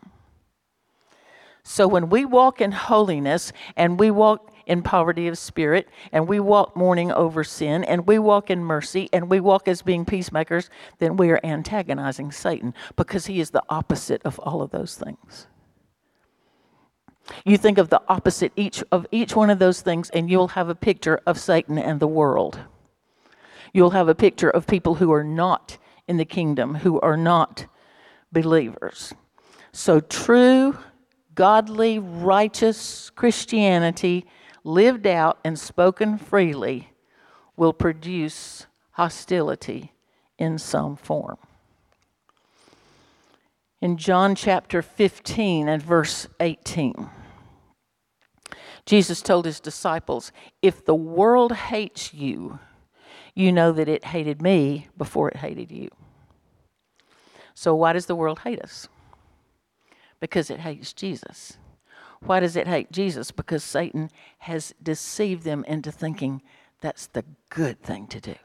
So 1.63 1.87
when 1.87 2.09
we 2.09 2.25
walk 2.25 2.59
in 2.59 2.71
holiness 2.71 3.53
and 3.75 3.99
we 3.99 4.09
walk 4.09 4.51
in 4.65 4.81
poverty 4.81 5.27
of 5.27 5.37
spirit 5.37 5.87
and 6.11 6.27
we 6.27 6.39
walk 6.39 6.75
mourning 6.75 7.11
over 7.11 7.43
sin 7.43 7.83
and 7.83 8.07
we 8.07 8.19
walk 8.19 8.49
in 8.49 8.63
mercy 8.63 9.09
and 9.13 9.29
we 9.29 9.39
walk 9.39 9.67
as 9.67 9.81
being 9.81 10.05
peacemakers, 10.05 10.69
then 10.99 11.17
we 11.17 11.29
are 11.29 11.39
antagonizing 11.43 12.31
Satan 12.31 12.73
because 12.95 13.27
he 13.27 13.39
is 13.39 13.51
the 13.51 13.63
opposite 13.69 14.21
of 14.23 14.39
all 14.39 14.61
of 14.61 14.71
those 14.71 14.95
things. 14.95 15.47
You 17.45 17.57
think 17.57 17.77
of 17.77 17.89
the 17.89 18.01
opposite 18.07 18.51
each 18.55 18.83
of 18.91 19.05
each 19.11 19.35
one 19.35 19.49
of 19.49 19.59
those 19.59 19.81
things 19.81 20.09
and 20.09 20.29
you'll 20.29 20.49
have 20.49 20.69
a 20.69 20.75
picture 20.75 21.19
of 21.25 21.39
Satan 21.39 21.77
and 21.77 21.99
the 21.99 22.07
world. 22.07 22.59
You'll 23.73 23.91
have 23.91 24.09
a 24.09 24.15
picture 24.15 24.49
of 24.49 24.67
people 24.67 24.95
who 24.95 25.11
are 25.13 25.23
not 25.23 25.77
in 26.07 26.17
the 26.17 26.25
kingdom, 26.25 26.75
who 26.75 26.99
are 26.99 27.17
not 27.17 27.67
believers. 28.31 29.13
So 29.71 29.99
true 29.99 30.77
godly, 31.35 31.99
righteous 31.99 33.09
Christianity 33.11 34.25
lived 34.63 35.07
out 35.07 35.39
and 35.43 35.57
spoken 35.57 36.17
freely 36.17 36.89
will 37.55 37.73
produce 37.73 38.67
hostility 38.91 39.93
in 40.37 40.57
some 40.57 40.95
form. 40.95 41.37
In 43.81 43.97
John 43.97 44.35
chapter 44.35 44.81
15 44.81 45.67
and 45.67 45.81
verse 45.81 46.27
18. 46.39 47.09
Jesus 48.85 49.21
told 49.21 49.45
his 49.45 49.59
disciples, 49.59 50.31
If 50.61 50.85
the 50.85 50.95
world 50.95 51.53
hates 51.53 52.13
you, 52.13 52.59
you 53.33 53.51
know 53.51 53.71
that 53.71 53.89
it 53.89 54.05
hated 54.05 54.41
me 54.41 54.87
before 54.97 55.29
it 55.29 55.37
hated 55.37 55.71
you. 55.71 55.89
So, 57.53 57.75
why 57.75 57.93
does 57.93 58.05
the 58.05 58.15
world 58.15 58.39
hate 58.39 58.61
us? 58.61 58.87
Because 60.19 60.49
it 60.49 60.59
hates 60.59 60.93
Jesus. 60.93 61.57
Why 62.21 62.39
does 62.39 62.55
it 62.55 62.67
hate 62.67 62.91
Jesus? 62.91 63.31
Because 63.31 63.63
Satan 63.63 64.11
has 64.39 64.73
deceived 64.81 65.43
them 65.43 65.63
into 65.67 65.91
thinking 65.91 66.41
that's 66.81 67.07
the 67.07 67.25
good 67.49 67.81
thing 67.81 68.07
to 68.07 68.19
do. 68.19 68.35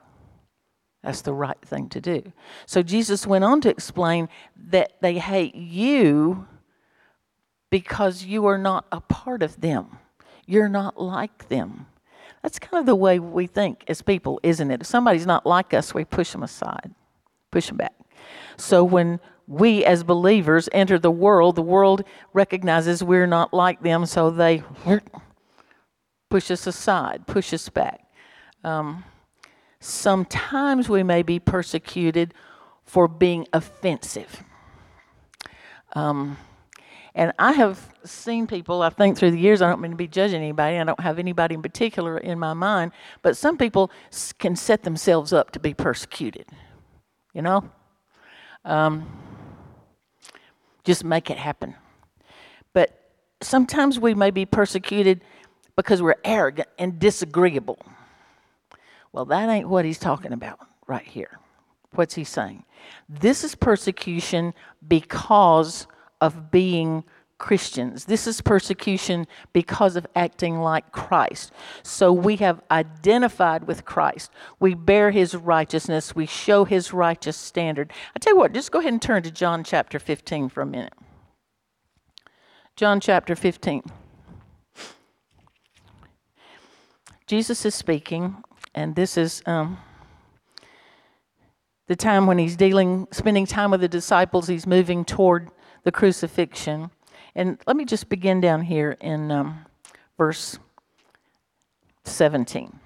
That's 1.06 1.22
the 1.22 1.32
right 1.32 1.56
thing 1.64 1.88
to 1.90 2.00
do. 2.00 2.32
So 2.66 2.82
Jesus 2.82 3.28
went 3.28 3.44
on 3.44 3.60
to 3.60 3.70
explain 3.70 4.28
that 4.56 4.94
they 5.00 5.20
hate 5.20 5.54
you 5.54 6.48
because 7.70 8.24
you 8.24 8.46
are 8.46 8.58
not 8.58 8.86
a 8.90 9.00
part 9.00 9.44
of 9.44 9.60
them. 9.60 9.98
You're 10.46 10.68
not 10.68 11.00
like 11.00 11.46
them. 11.46 11.86
That's 12.42 12.58
kind 12.58 12.80
of 12.80 12.86
the 12.86 12.96
way 12.96 13.20
we 13.20 13.46
think 13.46 13.84
as 13.86 14.02
people, 14.02 14.40
isn't 14.42 14.68
it? 14.68 14.80
If 14.80 14.88
somebody's 14.88 15.26
not 15.26 15.46
like 15.46 15.72
us, 15.72 15.94
we 15.94 16.04
push 16.04 16.32
them 16.32 16.42
aside, 16.42 16.92
push 17.52 17.68
them 17.68 17.76
back. 17.76 17.94
So 18.56 18.82
when 18.82 19.20
we 19.46 19.84
as 19.84 20.02
believers 20.02 20.68
enter 20.72 20.98
the 20.98 21.12
world, 21.12 21.54
the 21.54 21.62
world 21.62 22.02
recognizes 22.32 23.04
we're 23.04 23.28
not 23.28 23.54
like 23.54 23.80
them, 23.80 24.06
so 24.06 24.32
they 24.32 24.64
push 26.30 26.50
us 26.50 26.66
aside, 26.66 27.28
push 27.28 27.52
us 27.52 27.68
back. 27.68 28.00
Um, 28.64 29.04
sometimes 29.80 30.88
we 30.88 31.02
may 31.02 31.22
be 31.22 31.38
persecuted 31.38 32.34
for 32.84 33.08
being 33.08 33.46
offensive. 33.52 34.42
Um, 35.94 36.36
and 37.14 37.32
I 37.38 37.52
have 37.52 37.94
seen 38.04 38.46
people, 38.46 38.82
I 38.82 38.90
think 38.90 39.16
through 39.16 39.30
the 39.30 39.38
years, 39.38 39.62
I 39.62 39.70
don't 39.70 39.80
mean 39.80 39.92
to 39.92 39.96
be 39.96 40.06
judging 40.06 40.42
anybody, 40.42 40.76
I 40.76 40.84
don't 40.84 41.00
have 41.00 41.18
anybody 41.18 41.54
in 41.54 41.62
particular 41.62 42.18
in 42.18 42.38
my 42.38 42.52
mind, 42.52 42.92
but 43.22 43.36
some 43.36 43.56
people 43.56 43.90
can 44.38 44.54
set 44.54 44.82
themselves 44.82 45.32
up 45.32 45.50
to 45.52 45.58
be 45.58 45.72
persecuted. 45.72 46.46
You 47.32 47.42
know? 47.42 47.70
Um, 48.66 49.06
just 50.84 51.04
make 51.04 51.30
it 51.30 51.38
happen. 51.38 51.74
But 52.72 53.12
sometimes 53.40 53.98
we 53.98 54.14
may 54.14 54.30
be 54.30 54.44
persecuted 54.44 55.22
because 55.74 56.02
we're 56.02 56.16
arrogant 56.22 56.68
and 56.78 56.98
disagreeable. 56.98 57.78
Well, 59.16 59.24
that 59.24 59.48
ain't 59.48 59.70
what 59.70 59.86
he's 59.86 59.98
talking 59.98 60.34
about 60.34 60.58
right 60.86 61.06
here. 61.06 61.38
What's 61.92 62.16
he 62.16 62.22
saying? 62.22 62.64
This 63.08 63.44
is 63.44 63.54
persecution 63.54 64.52
because 64.86 65.86
of 66.20 66.50
being 66.50 67.02
Christians. 67.38 68.04
This 68.04 68.26
is 68.26 68.42
persecution 68.42 69.26
because 69.54 69.96
of 69.96 70.06
acting 70.14 70.58
like 70.58 70.92
Christ. 70.92 71.50
So 71.82 72.12
we 72.12 72.36
have 72.36 72.60
identified 72.70 73.66
with 73.66 73.86
Christ. 73.86 74.32
We 74.60 74.74
bear 74.74 75.10
his 75.12 75.34
righteousness. 75.34 76.14
We 76.14 76.26
show 76.26 76.66
his 76.66 76.92
righteous 76.92 77.38
standard. 77.38 77.94
I 78.14 78.18
tell 78.18 78.34
you 78.34 78.38
what, 78.38 78.52
just 78.52 78.70
go 78.70 78.80
ahead 78.80 78.92
and 78.92 79.00
turn 79.00 79.22
to 79.22 79.30
John 79.30 79.64
chapter 79.64 79.98
15 79.98 80.50
for 80.50 80.60
a 80.60 80.66
minute. 80.66 80.92
John 82.76 83.00
chapter 83.00 83.34
15. 83.34 83.82
Jesus 87.26 87.64
is 87.64 87.74
speaking, 87.74 88.36
and 88.76 88.94
this 88.94 89.16
is 89.16 89.42
um, 89.46 89.78
the 91.88 91.96
time 91.96 92.26
when 92.26 92.38
he's 92.38 92.56
dealing, 92.56 93.08
spending 93.10 93.46
time 93.46 93.70
with 93.70 93.80
the 93.80 93.88
disciples. 93.88 94.46
He's 94.46 94.66
moving 94.66 95.04
toward 95.04 95.50
the 95.84 95.90
crucifixion. 95.90 96.90
And 97.34 97.58
let 97.66 97.76
me 97.76 97.86
just 97.86 98.10
begin 98.10 98.40
down 98.40 98.62
here 98.62 98.96
in 99.00 99.30
um, 99.30 99.64
verse 100.18 100.58
17. 102.04 102.78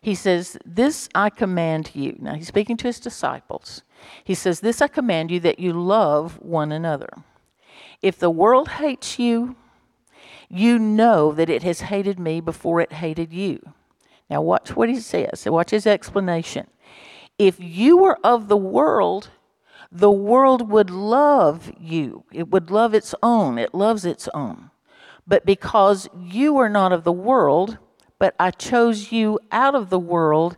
He 0.00 0.14
says, 0.14 0.56
This 0.64 1.08
I 1.14 1.30
command 1.30 1.90
you. 1.94 2.16
Now 2.20 2.34
he's 2.34 2.48
speaking 2.48 2.76
to 2.76 2.86
his 2.86 3.00
disciples. 3.00 3.82
He 4.22 4.34
says, 4.34 4.60
This 4.60 4.80
I 4.80 4.86
command 4.86 5.32
you 5.32 5.40
that 5.40 5.58
you 5.58 5.72
love 5.72 6.38
one 6.40 6.70
another. 6.70 7.08
If 8.02 8.18
the 8.18 8.30
world 8.30 8.68
hates 8.68 9.18
you, 9.18 9.56
you 10.48 10.78
know 10.78 11.32
that 11.32 11.50
it 11.50 11.64
has 11.64 11.80
hated 11.80 12.20
me 12.20 12.40
before 12.40 12.80
it 12.80 12.92
hated 12.92 13.32
you. 13.32 13.60
Now, 14.30 14.42
watch 14.42 14.74
what 14.74 14.88
he 14.88 15.00
says. 15.00 15.44
Watch 15.46 15.70
his 15.70 15.86
explanation. 15.86 16.66
If 17.38 17.56
you 17.58 17.96
were 17.96 18.18
of 18.24 18.48
the 18.48 18.56
world, 18.56 19.30
the 19.90 20.10
world 20.10 20.70
would 20.70 20.90
love 20.90 21.72
you. 21.78 22.24
It 22.32 22.48
would 22.48 22.70
love 22.70 22.94
its 22.94 23.14
own. 23.22 23.58
It 23.58 23.74
loves 23.74 24.04
its 24.04 24.28
own. 24.34 24.70
But 25.26 25.46
because 25.46 26.08
you 26.18 26.56
are 26.58 26.68
not 26.68 26.92
of 26.92 27.04
the 27.04 27.12
world, 27.12 27.78
but 28.18 28.34
I 28.38 28.50
chose 28.50 29.12
you 29.12 29.38
out 29.52 29.74
of 29.74 29.90
the 29.90 29.98
world, 29.98 30.56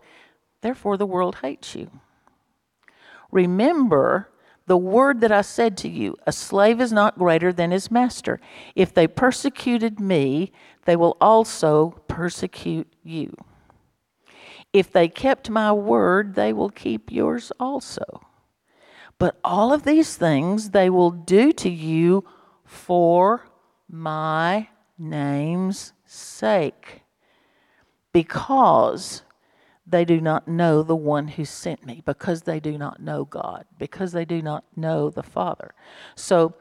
therefore 0.60 0.96
the 0.96 1.06
world 1.06 1.36
hates 1.42 1.74
you. 1.74 1.90
Remember 3.30 4.30
the 4.66 4.76
word 4.76 5.20
that 5.20 5.30
I 5.32 5.42
said 5.42 5.76
to 5.78 5.88
you 5.88 6.16
a 6.26 6.32
slave 6.32 6.80
is 6.80 6.92
not 6.92 7.18
greater 7.18 7.52
than 7.52 7.70
his 7.70 7.90
master. 7.90 8.40
If 8.74 8.92
they 8.92 9.06
persecuted 9.06 10.00
me, 10.00 10.52
they 10.84 10.96
will 10.96 11.16
also 11.20 12.02
persecute 12.08 12.92
you. 13.02 13.36
If 14.76 14.92
they 14.92 15.08
kept 15.08 15.48
my 15.48 15.72
word, 15.72 16.34
they 16.34 16.52
will 16.52 16.68
keep 16.68 17.10
yours 17.10 17.50
also. 17.58 18.20
But 19.18 19.38
all 19.42 19.72
of 19.72 19.84
these 19.84 20.16
things 20.18 20.70
they 20.70 20.90
will 20.90 21.10
do 21.10 21.50
to 21.54 21.70
you 21.70 22.26
for 22.62 23.48
my 23.88 24.68
name's 24.98 25.94
sake, 26.04 27.00
because 28.12 29.22
they 29.86 30.04
do 30.04 30.20
not 30.20 30.46
know 30.46 30.82
the 30.82 30.94
one 30.94 31.28
who 31.28 31.46
sent 31.46 31.86
me, 31.86 32.02
because 32.04 32.42
they 32.42 32.60
do 32.60 32.76
not 32.76 33.00
know 33.00 33.24
God, 33.24 33.64
because 33.78 34.12
they 34.12 34.26
do 34.26 34.42
not 34.42 34.64
know 34.76 35.08
the 35.08 35.22
Father. 35.22 35.72
So 36.16 36.52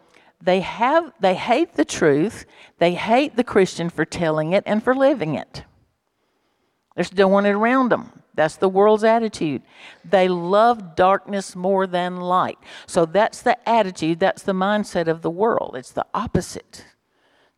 they 0.41 0.62
have 0.62 1.12
they 1.19 1.36
hate 1.36 1.74
the 1.74 1.84
truth, 1.84 2.45
they 2.77 2.93
hate 2.93 3.36
the 3.36 3.43
Christian 3.43 3.89
for 3.89 4.05
telling 4.05 4.53
it 4.53 4.63
and 4.65 4.81
for 4.81 4.95
living 4.95 5.36
it. 5.36 5.65
Just 6.98 7.16
don't 7.16 7.46
it 7.46 7.52
around 7.52 7.90
them. 7.90 8.12
That's 8.34 8.58
the 8.58 8.70
world's 8.70 9.04
attitude. 9.04 9.62
They 10.04 10.28
love 10.28 10.96
darkness 10.96 11.56
more 11.56 11.88
than 11.88 12.18
light. 12.18 12.58
So 12.86 13.06
that's 13.06 13.42
the 13.42 13.58
attitude, 13.68 14.20
that's 14.20 14.44
the 14.44 14.54
mindset 14.54 15.08
of 15.08 15.22
the 15.22 15.30
world. 15.30 15.75
It's 15.78 15.92
the 15.92 16.06
opposite 16.14 16.86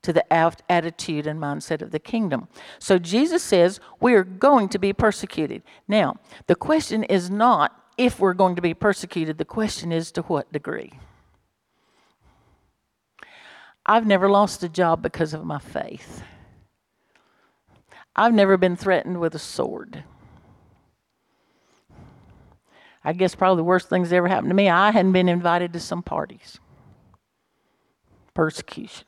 to 0.03 0.13
the 0.13 0.33
attitude 0.71 1.27
and 1.27 1.39
mindset 1.39 1.81
of 1.81 1.91
the 1.91 1.99
kingdom. 1.99 2.47
So 2.79 2.99
Jesus 2.99 3.43
says 3.43 3.79
we 3.99 4.13
are 4.13 4.23
going 4.23 4.69
to 4.69 4.79
be 4.79 4.93
persecuted. 4.93 5.63
Now, 5.87 6.17
the 6.45 6.55
question 6.55 7.03
is 7.03 7.29
not 7.29 7.83
if 7.97 8.19
we're 8.19 8.35
going 8.35 8.55
to 8.55 8.61
be 8.61 8.75
persecuted, 8.75 9.37
the 9.37 9.45
question 9.45 9.91
is 9.91 10.11
to 10.13 10.21
what 10.23 10.51
degree. 10.53 10.93
I've 13.85 14.05
never 14.05 14.29
lost 14.29 14.63
a 14.63 14.69
job 14.69 15.01
because 15.01 15.33
of 15.33 15.45
my 15.45 15.59
faith. 15.59 16.21
I've 18.17 18.33
never 18.33 18.57
been 18.57 18.75
threatened 18.75 19.19
with 19.19 19.35
a 19.35 19.39
sword. 19.39 20.03
I 23.03 23.13
guess 23.13 23.35
probably 23.35 23.61
the 23.61 23.63
worst 23.63 23.89
things 23.89 24.09
that 24.09 24.15
ever 24.15 24.27
happened 24.27 24.49
to 24.49 24.55
me, 24.55 24.69
I 24.69 24.91
hadn't 24.91 25.13
been 25.13 25.29
invited 25.29 25.71
to 25.73 25.79
some 25.79 26.03
parties. 26.03 26.59
Persecution. 28.33 29.05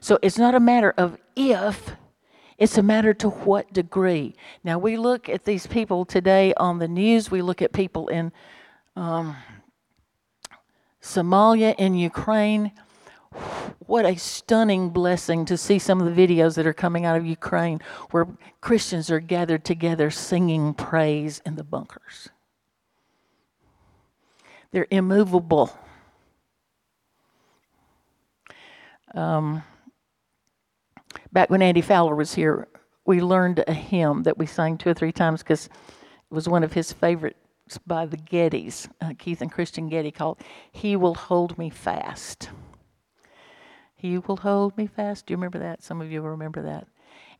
So 0.00 0.18
it's 0.22 0.38
not 0.38 0.54
a 0.54 0.60
matter 0.60 0.94
of 0.96 1.18
if, 1.34 1.96
it's 2.58 2.78
a 2.78 2.82
matter 2.82 3.12
to 3.14 3.28
what 3.28 3.72
degree. 3.72 4.36
Now, 4.62 4.78
we 4.78 4.96
look 4.96 5.28
at 5.28 5.44
these 5.44 5.66
people 5.66 6.04
today 6.04 6.54
on 6.56 6.78
the 6.78 6.88
news, 6.88 7.30
we 7.30 7.42
look 7.42 7.60
at 7.60 7.72
people 7.72 8.08
in 8.08 8.30
um, 8.94 9.36
Somalia, 11.02 11.74
in 11.76 11.94
Ukraine. 11.94 12.72
What 13.86 14.04
a 14.04 14.16
stunning 14.16 14.90
blessing 14.90 15.44
to 15.46 15.56
see 15.56 15.78
some 15.78 16.00
of 16.00 16.14
the 16.14 16.26
videos 16.26 16.56
that 16.56 16.66
are 16.66 16.72
coming 16.72 17.04
out 17.04 17.16
of 17.16 17.24
Ukraine 17.24 17.80
where 18.10 18.26
Christians 18.60 19.10
are 19.10 19.20
gathered 19.20 19.64
together 19.64 20.10
singing 20.10 20.74
praise 20.74 21.40
in 21.46 21.54
the 21.54 21.64
bunkers. 21.64 22.28
They're 24.72 24.88
immovable. 24.90 25.76
Um, 29.14 29.62
back 31.32 31.48
when 31.48 31.62
Andy 31.62 31.80
Fowler 31.80 32.14
was 32.14 32.34
here, 32.34 32.68
we 33.06 33.20
learned 33.22 33.62
a 33.66 33.72
hymn 33.72 34.24
that 34.24 34.36
we 34.36 34.46
sang 34.46 34.76
two 34.76 34.90
or 34.90 34.94
three 34.94 35.12
times 35.12 35.42
because 35.42 35.66
it 35.66 36.34
was 36.34 36.48
one 36.48 36.64
of 36.64 36.72
his 36.72 36.92
favorites 36.92 37.78
by 37.86 38.04
the 38.04 38.16
Gettys, 38.16 38.88
uh, 39.00 39.12
Keith 39.16 39.40
and 39.40 39.50
Kristyn 39.50 39.88
Getty, 39.88 40.10
called 40.10 40.40
He 40.72 40.96
Will 40.96 41.14
Hold 41.14 41.56
Me 41.56 41.70
Fast. 41.70 42.50
He 43.96 44.18
will 44.18 44.36
hold 44.36 44.76
me 44.76 44.86
fast. 44.86 45.26
Do 45.26 45.32
you 45.32 45.36
remember 45.36 45.58
that? 45.58 45.82
Some 45.82 46.00
of 46.00 46.12
you 46.12 46.22
will 46.22 46.30
remember 46.30 46.62
that. 46.62 46.86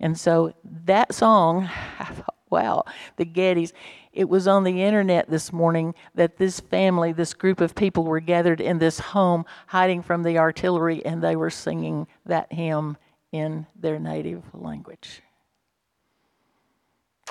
And 0.00 0.18
so 0.18 0.54
that 0.84 1.14
song, 1.14 1.68
I've 1.98 2.22
wow, 2.50 2.84
the 3.16 3.24
Gettys. 3.24 3.72
It 4.12 4.28
was 4.28 4.48
on 4.48 4.64
the 4.64 4.82
internet 4.82 5.28
this 5.28 5.52
morning 5.52 5.94
that 6.14 6.38
this 6.38 6.60
family, 6.60 7.12
this 7.12 7.34
group 7.34 7.60
of 7.60 7.74
people 7.74 8.04
were 8.04 8.20
gathered 8.20 8.60
in 8.60 8.78
this 8.78 8.98
home 8.98 9.44
hiding 9.66 10.02
from 10.02 10.22
the 10.22 10.38
artillery 10.38 11.04
and 11.04 11.22
they 11.22 11.36
were 11.36 11.50
singing 11.50 12.06
that 12.24 12.52
hymn 12.52 12.96
in 13.32 13.66
their 13.78 13.98
native 13.98 14.42
language. 14.54 15.22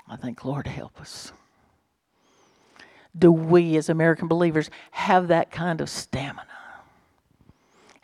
I 0.07 0.15
think, 0.15 0.45
Lord, 0.45 0.67
help 0.67 1.01
us. 1.01 1.31
Do 3.17 3.31
we 3.31 3.77
as 3.77 3.89
American 3.89 4.27
believers 4.27 4.69
have 4.91 5.29
that 5.29 5.49
kind 5.49 5.81
of 5.81 5.89
stamina? 5.89 6.45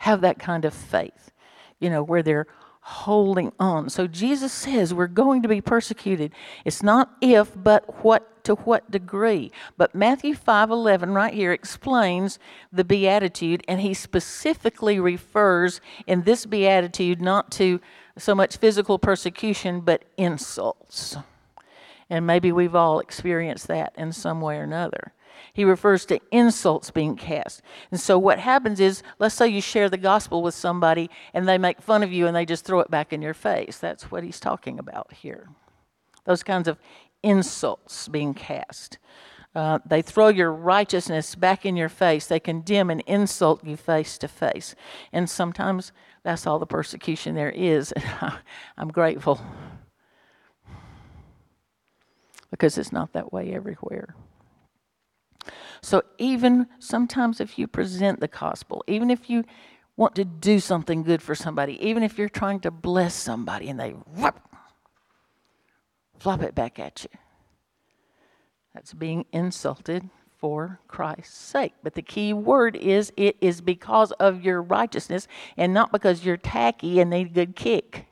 Have 0.02 0.20
that 0.22 0.40
kind 0.40 0.64
of 0.64 0.74
faith, 0.74 1.30
you 1.78 1.88
know, 1.88 2.02
where 2.02 2.24
they're 2.24 2.48
holding 2.80 3.52
on. 3.60 3.88
So 3.88 4.08
Jesus 4.08 4.52
says 4.52 4.92
we're 4.92 5.06
going 5.06 5.42
to 5.42 5.48
be 5.48 5.60
persecuted. 5.60 6.32
It's 6.64 6.82
not 6.82 7.12
if, 7.20 7.52
but 7.54 8.02
what 8.02 8.42
to 8.42 8.56
what 8.56 8.90
degree. 8.90 9.52
But 9.76 9.94
Matthew 9.94 10.34
5:11 10.34 11.14
right 11.14 11.32
here 11.32 11.52
explains 11.52 12.40
the 12.72 12.82
beatitude 12.82 13.62
and 13.68 13.80
he 13.80 13.94
specifically 13.94 14.98
refers 14.98 15.80
in 16.08 16.22
this 16.22 16.46
beatitude 16.46 17.22
not 17.22 17.52
to 17.52 17.80
so 18.18 18.34
much 18.34 18.56
physical 18.56 18.98
persecution 18.98 19.82
but 19.82 20.04
insults. 20.16 21.16
And 22.10 22.26
maybe 22.26 22.50
we've 22.50 22.74
all 22.74 22.98
experienced 22.98 23.68
that 23.68 23.94
in 23.96 24.10
some 24.10 24.40
way 24.40 24.56
or 24.56 24.64
another. 24.64 25.12
He 25.52 25.64
refers 25.64 26.04
to 26.06 26.20
insults 26.30 26.90
being 26.90 27.16
cast. 27.16 27.62
And 27.90 28.00
so 28.00 28.18
what 28.18 28.38
happens 28.38 28.80
is, 28.80 29.02
let's 29.18 29.34
say 29.34 29.48
you 29.48 29.60
share 29.60 29.88
the 29.88 29.96
gospel 29.96 30.42
with 30.42 30.54
somebody 30.54 31.10
and 31.34 31.48
they 31.48 31.58
make 31.58 31.82
fun 31.82 32.02
of 32.02 32.12
you 32.12 32.26
and 32.26 32.34
they 32.34 32.46
just 32.46 32.64
throw 32.64 32.80
it 32.80 32.90
back 32.90 33.12
in 33.12 33.22
your 33.22 33.34
face. 33.34 33.78
That's 33.78 34.10
what 34.10 34.24
he's 34.24 34.40
talking 34.40 34.78
about 34.78 35.12
here. 35.12 35.48
Those 36.24 36.42
kinds 36.42 36.68
of 36.68 36.78
insults 37.22 38.08
being 38.08 38.34
cast. 38.34 38.98
Uh, 39.54 39.78
they 39.84 40.00
throw 40.00 40.28
your 40.28 40.52
righteousness 40.52 41.34
back 41.34 41.66
in 41.66 41.76
your 41.76 41.90
face. 41.90 42.26
They 42.26 42.40
condemn 42.40 42.90
and 42.90 43.02
insult 43.02 43.64
you 43.64 43.76
face 43.76 44.16
to 44.18 44.28
face. 44.28 44.74
And 45.12 45.28
sometimes 45.28 45.92
that's 46.22 46.46
all 46.46 46.58
the 46.58 46.66
persecution 46.66 47.34
there 47.34 47.50
is. 47.50 47.92
I'm 48.78 48.88
grateful 48.88 49.40
because 52.50 52.78
it's 52.78 52.92
not 52.92 53.12
that 53.12 53.32
way 53.32 53.52
everywhere. 53.52 54.14
So, 55.82 56.02
even 56.18 56.68
sometimes 56.78 57.40
if 57.40 57.58
you 57.58 57.66
present 57.66 58.20
the 58.20 58.28
gospel, 58.28 58.84
even 58.86 59.10
if 59.10 59.28
you 59.28 59.44
want 59.96 60.14
to 60.14 60.24
do 60.24 60.60
something 60.60 61.02
good 61.02 61.20
for 61.20 61.34
somebody, 61.34 61.84
even 61.84 62.02
if 62.02 62.18
you're 62.18 62.28
trying 62.28 62.60
to 62.60 62.70
bless 62.70 63.14
somebody 63.14 63.68
and 63.68 63.80
they 63.80 63.90
whoop, 63.90 64.40
flop 66.18 66.42
it 66.42 66.54
back 66.54 66.78
at 66.78 67.02
you, 67.02 67.18
that's 68.72 68.94
being 68.94 69.26
insulted 69.32 70.08
for 70.38 70.80
Christ's 70.88 71.36
sake. 71.36 71.74
But 71.82 71.94
the 71.94 72.02
key 72.02 72.32
word 72.32 72.76
is 72.76 73.12
it 73.16 73.36
is 73.40 73.60
because 73.60 74.12
of 74.12 74.44
your 74.44 74.62
righteousness 74.62 75.26
and 75.56 75.74
not 75.74 75.92
because 75.92 76.24
you're 76.24 76.36
tacky 76.36 77.00
and 77.00 77.10
need 77.10 77.26
a 77.26 77.30
good 77.30 77.56
kick. 77.56 78.06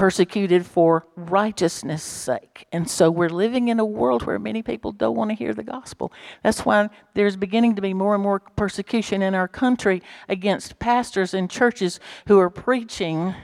Persecuted 0.00 0.64
for 0.64 1.06
righteousness' 1.14 2.02
sake. 2.02 2.66
And 2.72 2.88
so 2.88 3.10
we're 3.10 3.28
living 3.28 3.68
in 3.68 3.78
a 3.78 3.84
world 3.84 4.22
where 4.22 4.38
many 4.38 4.62
people 4.62 4.92
don't 4.92 5.14
want 5.14 5.30
to 5.30 5.34
hear 5.34 5.52
the 5.52 5.62
gospel. 5.62 6.10
That's 6.42 6.64
why 6.64 6.88
there's 7.12 7.36
beginning 7.36 7.76
to 7.76 7.82
be 7.82 7.92
more 7.92 8.14
and 8.14 8.22
more 8.22 8.40
persecution 8.40 9.20
in 9.20 9.34
our 9.34 9.46
country 9.46 10.02
against 10.26 10.78
pastors 10.78 11.34
and 11.34 11.50
churches 11.50 12.00
who 12.28 12.38
are 12.38 12.48
preaching 12.48 13.34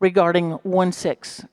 regarding 0.00 0.52
one 0.62 0.90
sex 0.90 1.44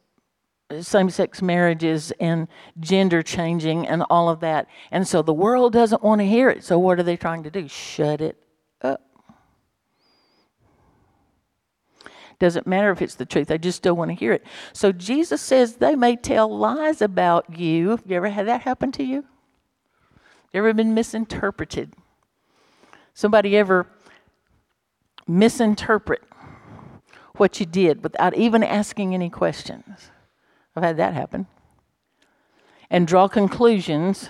same 0.79 1.09
sex 1.09 1.41
marriages 1.41 2.13
and 2.21 2.47
gender 2.79 3.21
changing 3.21 3.85
and 3.85 4.01
all 4.09 4.29
of 4.29 4.39
that. 4.39 4.67
And 4.91 5.05
so 5.05 5.21
the 5.21 5.33
world 5.33 5.73
doesn't 5.73 6.03
want 6.03 6.21
to 6.21 6.25
hear 6.25 6.49
it. 6.49 6.63
So 6.63 6.79
what 6.79 6.99
are 6.99 7.03
they 7.03 7.17
trying 7.17 7.43
to 7.43 7.49
do? 7.49 7.67
Shut 7.67 8.21
it 8.21 8.37
up. 8.81 9.01
Doesn't 12.39 12.65
matter 12.65 12.89
if 12.91 13.01
it's 13.01 13.15
the 13.15 13.25
truth, 13.25 13.49
they 13.49 13.57
just 13.57 13.83
don't 13.83 13.97
want 13.97 14.11
to 14.11 14.15
hear 14.15 14.31
it. 14.31 14.45
So 14.71 14.93
Jesus 14.93 15.41
says 15.41 15.75
they 15.75 15.95
may 15.95 16.15
tell 16.15 16.57
lies 16.57 17.01
about 17.01 17.59
you. 17.59 17.89
Have 17.89 18.03
you 18.07 18.15
ever 18.15 18.29
had 18.29 18.47
that 18.47 18.61
happen 18.61 18.91
to 18.93 19.03
you? 19.03 19.25
Ever 20.53 20.73
been 20.73 20.93
misinterpreted? 20.93 21.93
Somebody 23.13 23.57
ever 23.57 23.87
misinterpret 25.27 26.23
what 27.35 27.59
you 27.59 27.65
did 27.65 28.03
without 28.03 28.35
even 28.35 28.63
asking 28.63 29.13
any 29.13 29.29
questions? 29.29 30.09
I've 30.75 30.83
had 30.83 30.97
that 30.97 31.13
happen. 31.13 31.47
And 32.89 33.05
draw 33.05 33.27
conclusions. 33.27 34.29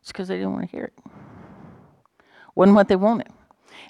It's 0.00 0.10
because 0.10 0.28
they 0.28 0.36
didn't 0.36 0.52
want 0.52 0.64
to 0.64 0.70
hear 0.70 0.84
it. 0.84 0.98
Wasn't 2.54 2.74
what 2.74 2.88
they 2.88 2.96
wanted. 2.96 3.28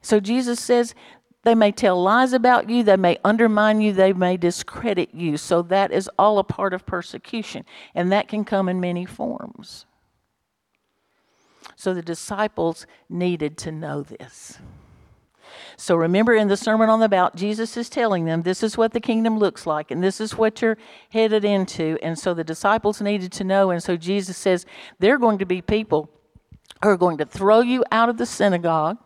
So 0.03 0.21
Jesus 0.21 0.61
says 0.61 0.95
they 1.43 1.55
may 1.55 1.73
tell 1.73 2.03
lies 2.03 2.33
about 2.33 2.69
you, 2.69 2.83
they 2.83 2.97
may 2.97 3.19
undermine 3.25 3.81
you, 3.81 3.93
they 3.93 4.13
may 4.13 4.37
discredit 4.37 5.15
you. 5.15 5.37
So 5.37 5.63
that 5.63 5.91
is 5.91 6.11
all 6.19 6.39
a 6.39 6.45
part 6.45 6.75
of 6.75 6.85
persecution, 6.85 7.65
and 7.95 8.13
that 8.13 8.29
can 8.29 8.45
come 8.45 8.69
in 8.69 8.81
many 8.81 9.07
forms. 9.07 9.87
So 11.77 11.95
the 11.95 12.03
disciples 12.03 12.87
needed 13.09 13.57
to 13.59 13.73
know 13.73 14.03
this. 14.03 14.59
So 15.77 15.97
remember 15.97 16.35
in 16.35 16.49
the 16.49 16.57
Sermon 16.57 16.91
on 16.91 17.01
the 17.01 17.09
Mount, 17.09 17.37
Jesus 17.37 17.77
is 17.77 17.89
telling 17.89 18.27
them 18.27 18.43
this 18.43 18.63
is 18.63 18.77
what 18.77 18.93
the 18.93 19.01
kingdom 19.01 19.39
looks 19.39 19.67
like, 19.67 19.91
and 19.91 20.05
this 20.05 20.21
is 20.21 20.37
what 20.37 20.61
you're 20.61 20.77
headed 21.09 21.45
into. 21.45 21.99
And 22.03 22.19
so 22.19 22.35
the 22.35 22.45
disciples 22.45 23.01
needed 23.01 23.33
to 23.33 23.45
know. 23.45 23.71
And 23.71 23.83
so 23.83 23.97
Jesus 23.97 24.37
says, 24.37 24.67
they're 24.99 25.19
going 25.19 25.39
to 25.39 25.47
be 25.47 25.63
people 25.63 26.11
who 26.83 26.91
are 26.91 26.97
going 26.97 27.19
to 27.19 27.25
throw 27.25 27.61
you 27.61 27.85
out 27.91 28.09
of 28.09 28.19
the 28.19 28.27
synagogue. 28.27 28.99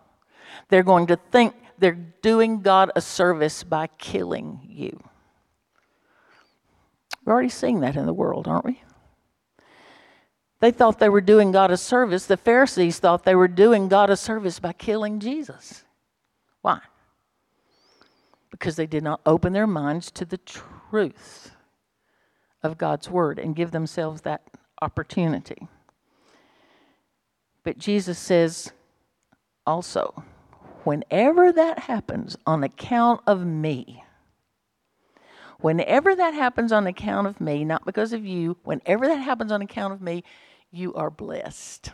They're 0.69 0.83
going 0.83 1.07
to 1.07 1.17
think 1.31 1.55
they're 1.79 1.99
doing 2.23 2.61
God 2.61 2.91
a 2.95 3.01
service 3.01 3.63
by 3.65 3.87
killing 3.99 4.61
you. 4.69 5.03
We're 7.25 7.33
already 7.33 7.49
seeing 7.49 7.81
that 7.81 7.97
in 7.97 8.07
the 8.07 8.13
world, 8.13 8.47
aren't 8.47 8.65
we? 8.65 8.83
They 10.61 10.71
thought 10.71 10.99
they 10.99 11.09
were 11.09 11.21
doing 11.21 11.53
God 11.53 11.71
a 11.71 11.77
service. 11.77 12.27
The 12.27 12.37
Pharisees 12.37 12.99
thought 12.99 13.25
they 13.25 13.35
were 13.35 13.49
doing 13.49 13.89
God 13.89 14.11
a 14.11 14.17
service 14.17 14.59
by 14.59 14.73
killing 14.73 15.21
Jesus. 15.21 15.85
Why? 16.63 16.81
Because 18.51 18.77
they 18.77 18.87
did 18.87 19.03
not 19.03 19.21
open 19.27 19.53
their 19.53 19.67
minds 19.67 20.11
to 20.13 20.25
the 20.25 20.39
truth 20.39 21.51
of 22.63 22.79
God's 22.79 23.11
word 23.11 23.39
and 23.39 23.57
give 23.57 23.73
themselves 23.73 24.23
that 24.23 24.43
opportunity. 24.81 25.69
But 27.63 27.79
Jesus 27.79 28.19
says 28.19 28.73
also, 29.67 30.25
whenever 30.85 31.53
that 31.53 31.81
happens 31.81 32.37
on 32.47 32.63
account 32.63 33.21
of 33.27 33.45
me, 33.45 34.05
whenever 35.61 36.15
that 36.15 36.35
happens 36.35 36.73
on 36.73 36.87
account 36.87 37.27
of 37.27 37.41
me, 37.41 37.65
not 37.65 37.85
because 37.85 38.13
of 38.13 38.25
you, 38.25 38.57
whenever 38.65 39.07
that 39.07 39.21
happens 39.21 39.51
on 39.51 39.63
account 39.63 39.93
of 39.93 40.01
me, 40.01 40.23
you 40.71 40.95
are 40.95 41.11
blessed. 41.11 41.91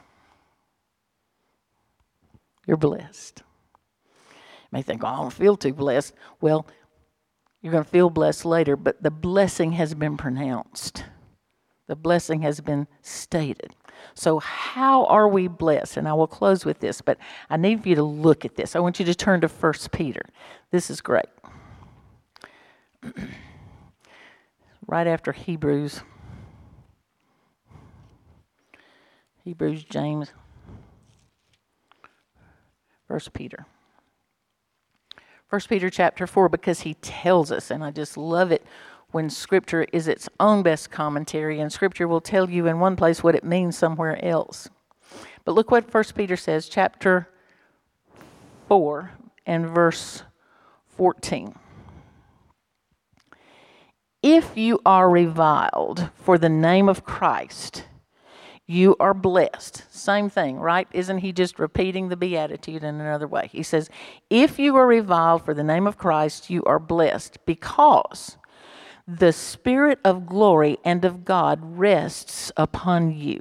You're 2.67 2.77
blessed. 2.77 3.43
You 4.31 4.69
may 4.73 4.83
think, 4.83 5.03
oh, 5.03 5.09
I 5.09 5.17
don't 5.17 5.33
feel 5.33 5.57
too 5.57 5.73
blessed. 5.73 6.15
Well, 6.41 6.67
you're 7.61 7.73
going 7.73 7.85
to 7.85 7.91
feel 7.91 8.11
blessed 8.11 8.45
later, 8.45 8.77
but 8.77 9.03
the 9.03 9.11
blessing 9.11 9.73
has 9.73 9.95
been 9.95 10.17
pronounced. 10.17 11.05
The 11.89 11.97
blessing 11.97 12.43
has 12.43 12.61
been 12.61 12.87
stated. 13.03 13.75
So, 14.15 14.39
how 14.39 15.05
are 15.07 15.29
we 15.29 15.49
blessed? 15.49 15.97
And 15.97 16.09
I 16.09 16.13
will 16.15 16.27
close 16.27 16.65
with 16.65 16.81
this, 16.81 17.01
but 17.01 17.19
I 17.49 17.57
need 17.57 17.87
you 17.87 17.95
to 17.95 18.03
look 18.03 18.45
at 18.45 18.57
this. 18.57 18.77
I 18.77 18.81
want 18.81 18.99
you 18.99 19.07
to 19.07 19.15
turn 19.15 19.41
to 19.43 19.49
1 19.49 19.73
Peter. 19.93 20.23
This 20.71 20.91
is 20.91 21.01
great. 21.01 21.27
right 24.87 25.07
after 25.07 25.33
Hebrews. 25.33 26.03
Hebrews, 29.45 29.85
James, 29.85 30.33
1 33.07 33.21
Peter. 33.33 33.67
1 35.49 35.61
Peter 35.69 35.91
chapter 35.91 36.27
4, 36.27 36.49
because 36.49 36.81
he 36.83 36.95
tells 36.95 37.51
us, 37.51 37.71
and 37.71 37.83
I 37.83 37.91
just 37.91 38.17
love 38.17 38.53
it 38.53 38.65
when 39.13 39.31
Scripture 39.31 39.87
is 39.93 40.09
its 40.09 40.29
own 40.39 40.63
best 40.63 40.91
commentary, 40.91 41.61
and 41.61 41.73
Scripture 41.73 42.07
will 42.07 42.21
tell 42.21 42.49
you 42.49 42.67
in 42.67 42.79
one 42.79 42.97
place 42.97 43.23
what 43.23 43.35
it 43.35 43.45
means 43.45 43.77
somewhere 43.77 44.23
else. 44.25 44.69
But 45.45 45.55
look 45.55 45.71
what 45.71 45.93
1 45.93 46.05
Peter 46.15 46.37
says, 46.37 46.69
chapter 46.69 47.29
4 48.69 49.11
and 49.47 49.69
verse 49.69 50.23
14. 50.97 51.55
If 54.23 54.57
you 54.57 54.81
are 54.85 55.09
reviled 55.09 56.11
for 56.15 56.37
the 56.37 56.51
name 56.51 56.89
of 56.89 57.05
Christ, 57.05 57.85
you 58.67 58.95
are 59.01 59.15
blessed. 59.15 59.85
Same 59.91 60.31
thing, 60.31 60.59
right? 60.59 60.87
Isn't 60.93 61.19
he 61.19 61.33
just 61.33 61.59
repeating 61.59 62.09
the 62.09 62.17
beatitude 62.17 62.85
in 62.85 63.01
another 63.01 63.27
way? 63.27 63.49
He 63.51 63.65
says, 63.65 63.91
If 64.29 64.59
you 64.61 64.77
are 64.77 64.87
reviled 64.87 65.45
for 65.45 65.55
the 65.55 65.65
name 65.65 65.87
of 65.87 65.99
Christ, 65.99 66.51
you 66.51 66.63
are 66.65 66.79
blessed 66.79 67.39
because 67.47 68.37
the 69.19 69.33
Spirit 69.33 69.99
of 70.05 70.27
glory 70.27 70.79
and 70.85 71.05
of 71.05 71.25
God 71.25 71.59
rests 71.63 72.53
upon 72.57 73.13
you. 73.13 73.41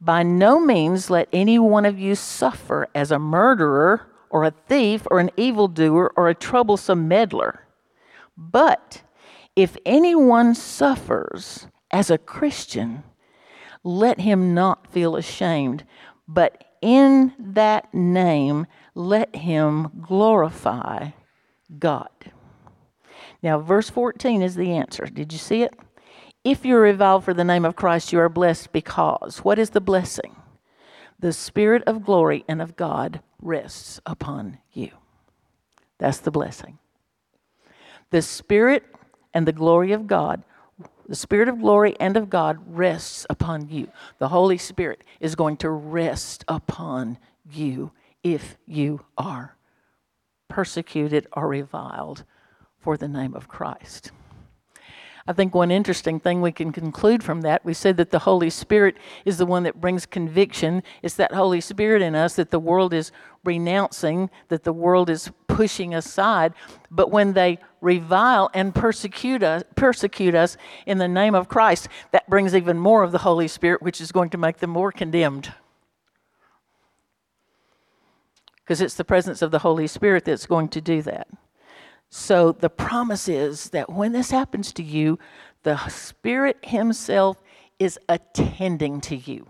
By 0.00 0.24
no 0.24 0.58
means 0.58 1.08
let 1.08 1.28
any 1.32 1.58
one 1.58 1.84
of 1.84 1.98
you 1.98 2.16
suffer 2.16 2.88
as 2.94 3.12
a 3.12 3.18
murderer 3.18 4.08
or 4.28 4.44
a 4.44 4.50
thief 4.50 5.06
or 5.10 5.20
an 5.20 5.30
evildoer 5.36 6.12
or 6.16 6.28
a 6.28 6.34
troublesome 6.34 7.06
meddler. 7.06 7.60
But 8.36 9.02
if 9.54 9.76
anyone 9.86 10.54
suffers 10.54 11.68
as 11.90 12.10
a 12.10 12.18
Christian, 12.18 13.04
let 13.84 14.20
him 14.20 14.52
not 14.52 14.92
feel 14.92 15.16
ashamed, 15.16 15.84
but 16.26 16.64
in 16.82 17.32
that 17.38 17.94
name 17.94 18.66
let 18.94 19.36
him 19.36 19.90
glorify 20.02 21.10
God. 21.78 22.10
Now, 23.46 23.60
verse 23.60 23.88
14 23.88 24.42
is 24.42 24.56
the 24.56 24.72
answer. 24.72 25.06
Did 25.06 25.32
you 25.32 25.38
see 25.38 25.62
it? 25.62 25.72
If 26.42 26.64
you're 26.64 26.80
reviled 26.80 27.22
for 27.22 27.32
the 27.32 27.44
name 27.44 27.64
of 27.64 27.76
Christ, 27.76 28.12
you 28.12 28.18
are 28.18 28.28
blessed 28.28 28.72
because. 28.72 29.44
What 29.44 29.56
is 29.56 29.70
the 29.70 29.80
blessing? 29.80 30.34
The 31.20 31.32
Spirit 31.32 31.84
of 31.86 32.04
glory 32.04 32.44
and 32.48 32.60
of 32.60 32.74
God 32.74 33.20
rests 33.40 34.00
upon 34.04 34.58
you. 34.72 34.90
That's 35.98 36.18
the 36.18 36.32
blessing. 36.32 36.80
The 38.10 38.20
Spirit 38.20 38.82
and 39.32 39.46
the 39.46 39.52
glory 39.52 39.92
of 39.92 40.08
God, 40.08 40.42
the 41.08 41.14
Spirit 41.14 41.48
of 41.48 41.60
glory 41.60 41.94
and 42.00 42.16
of 42.16 42.28
God 42.28 42.58
rests 42.66 43.26
upon 43.30 43.68
you. 43.68 43.86
The 44.18 44.30
Holy 44.30 44.58
Spirit 44.58 45.04
is 45.20 45.36
going 45.36 45.58
to 45.58 45.70
rest 45.70 46.44
upon 46.48 47.18
you 47.48 47.92
if 48.24 48.56
you 48.66 49.02
are 49.16 49.56
persecuted 50.48 51.28
or 51.32 51.46
reviled 51.46 52.24
for 52.86 52.96
the 52.96 53.08
name 53.08 53.34
of 53.34 53.48
Christ. 53.48 54.12
I 55.26 55.32
think 55.32 55.56
one 55.56 55.72
interesting 55.72 56.20
thing 56.20 56.40
we 56.40 56.52
can 56.52 56.70
conclude 56.70 57.24
from 57.24 57.40
that, 57.40 57.64
we 57.64 57.74
said 57.74 57.96
that 57.96 58.12
the 58.12 58.20
Holy 58.20 58.48
Spirit 58.48 58.96
is 59.24 59.38
the 59.38 59.44
one 59.44 59.64
that 59.64 59.80
brings 59.80 60.06
conviction. 60.06 60.84
It's 61.02 61.16
that 61.16 61.34
Holy 61.34 61.60
Spirit 61.60 62.00
in 62.00 62.14
us 62.14 62.36
that 62.36 62.52
the 62.52 62.60
world 62.60 62.94
is 62.94 63.10
renouncing, 63.42 64.30
that 64.50 64.62
the 64.62 64.72
world 64.72 65.10
is 65.10 65.32
pushing 65.48 65.96
aside. 65.96 66.54
But 66.88 67.10
when 67.10 67.32
they 67.32 67.58
revile 67.80 68.50
and 68.54 68.72
persecute 68.72 69.42
us, 69.42 69.64
persecute 69.74 70.36
us 70.36 70.56
in 70.86 70.98
the 70.98 71.08
name 71.08 71.34
of 71.34 71.48
Christ, 71.48 71.88
that 72.12 72.30
brings 72.30 72.54
even 72.54 72.78
more 72.78 73.02
of 73.02 73.10
the 73.10 73.18
Holy 73.18 73.48
Spirit, 73.48 73.82
which 73.82 74.00
is 74.00 74.12
going 74.12 74.30
to 74.30 74.38
make 74.38 74.58
them 74.58 74.70
more 74.70 74.92
condemned. 74.92 75.52
Because 78.58 78.80
it's 78.80 78.94
the 78.94 79.04
presence 79.04 79.42
of 79.42 79.50
the 79.50 79.58
Holy 79.58 79.88
Spirit 79.88 80.24
that's 80.24 80.46
going 80.46 80.68
to 80.68 80.80
do 80.80 81.02
that. 81.02 81.26
So 82.10 82.52
the 82.52 82.70
promise 82.70 83.28
is 83.28 83.70
that 83.70 83.90
when 83.90 84.12
this 84.12 84.30
happens 84.30 84.72
to 84.74 84.82
you, 84.82 85.18
the 85.62 85.76
Spirit 85.88 86.58
Himself 86.62 87.42
is 87.78 87.98
attending 88.08 89.00
to 89.02 89.16
you. 89.16 89.48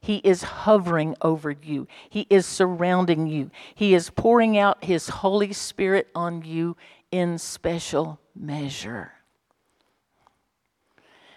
He 0.00 0.16
is 0.18 0.42
hovering 0.42 1.16
over 1.22 1.50
you. 1.50 1.88
He 2.10 2.26
is 2.28 2.44
surrounding 2.44 3.26
you. 3.26 3.50
He 3.74 3.94
is 3.94 4.10
pouring 4.10 4.58
out 4.58 4.84
His 4.84 5.08
Holy 5.08 5.52
Spirit 5.52 6.08
on 6.14 6.42
you 6.42 6.76
in 7.10 7.38
special 7.38 8.20
measure. 8.34 9.12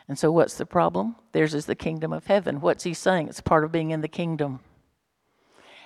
And 0.07 0.17
so, 0.17 0.31
what's 0.31 0.55
the 0.55 0.65
problem? 0.65 1.15
Theirs 1.33 1.53
is 1.53 1.65
the 1.65 1.75
kingdom 1.75 2.11
of 2.11 2.27
heaven. 2.27 2.61
What's 2.61 2.83
He 2.83 2.93
saying? 2.93 3.27
It's 3.27 3.41
part 3.41 3.63
of 3.63 3.71
being 3.71 3.91
in 3.91 4.01
the 4.01 4.07
kingdom. 4.07 4.61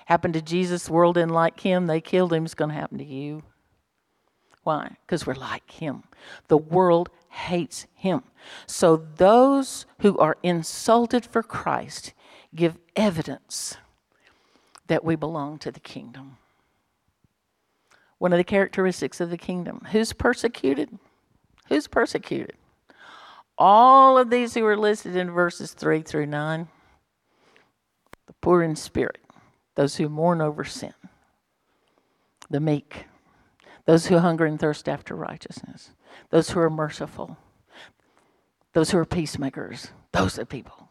Happened 0.06 0.34
to 0.34 0.42
Jesus, 0.42 0.90
world 0.90 1.14
didn't 1.14 1.30
like 1.30 1.60
Him, 1.60 1.86
they 1.86 2.00
killed 2.00 2.32
Him. 2.32 2.44
It's 2.44 2.54
going 2.54 2.70
to 2.70 2.76
happen 2.76 2.98
to 2.98 3.04
you. 3.04 3.42
Why? 4.62 4.96
Because 5.06 5.26
we're 5.26 5.34
like 5.34 5.70
him. 5.70 6.04
The 6.48 6.56
world 6.56 7.10
hates 7.28 7.86
him. 7.94 8.22
So 8.66 8.96
those 9.16 9.86
who 10.00 10.18
are 10.18 10.36
insulted 10.42 11.26
for 11.26 11.42
Christ 11.42 12.12
give 12.54 12.78
evidence 12.94 13.76
that 14.86 15.04
we 15.04 15.16
belong 15.16 15.58
to 15.58 15.72
the 15.72 15.80
kingdom. 15.80 16.36
One 18.18 18.32
of 18.32 18.38
the 18.38 18.44
characteristics 18.44 19.20
of 19.20 19.30
the 19.30 19.38
kingdom 19.38 19.86
who's 19.90 20.12
persecuted? 20.12 20.98
Who's 21.68 21.88
persecuted? 21.88 22.54
All 23.58 24.18
of 24.18 24.30
these 24.30 24.54
who 24.54 24.64
are 24.64 24.76
listed 24.76 25.16
in 25.16 25.30
verses 25.30 25.72
3 25.72 26.02
through 26.02 26.26
9 26.26 26.68
the 28.26 28.32
poor 28.34 28.62
in 28.62 28.76
spirit, 28.76 29.20
those 29.74 29.96
who 29.96 30.08
mourn 30.08 30.40
over 30.40 30.64
sin, 30.64 30.94
the 32.48 32.60
meek, 32.60 33.06
those 33.84 34.06
who 34.06 34.18
hunger 34.18 34.44
and 34.44 34.58
thirst 34.58 34.88
after 34.88 35.14
righteousness, 35.14 35.90
those 36.30 36.50
who 36.50 36.60
are 36.60 36.70
merciful, 36.70 37.36
those 38.72 38.90
who 38.90 38.98
are 38.98 39.04
peacemakers, 39.04 39.88
those 40.12 40.38
are 40.38 40.44
people. 40.44 40.88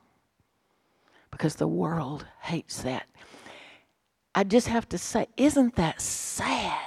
Because 1.32 1.56
the 1.56 1.68
world 1.68 2.26
hates 2.42 2.82
that. 2.84 3.08
I 4.36 4.44
just 4.44 4.68
have 4.68 4.88
to 4.90 4.98
say, 4.98 5.28
isn't 5.38 5.76
that 5.76 6.02
sad? 6.02 6.78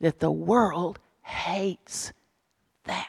That 0.00 0.18
the 0.18 0.30
world 0.30 0.98
hates 1.22 2.12
that. 2.84 3.08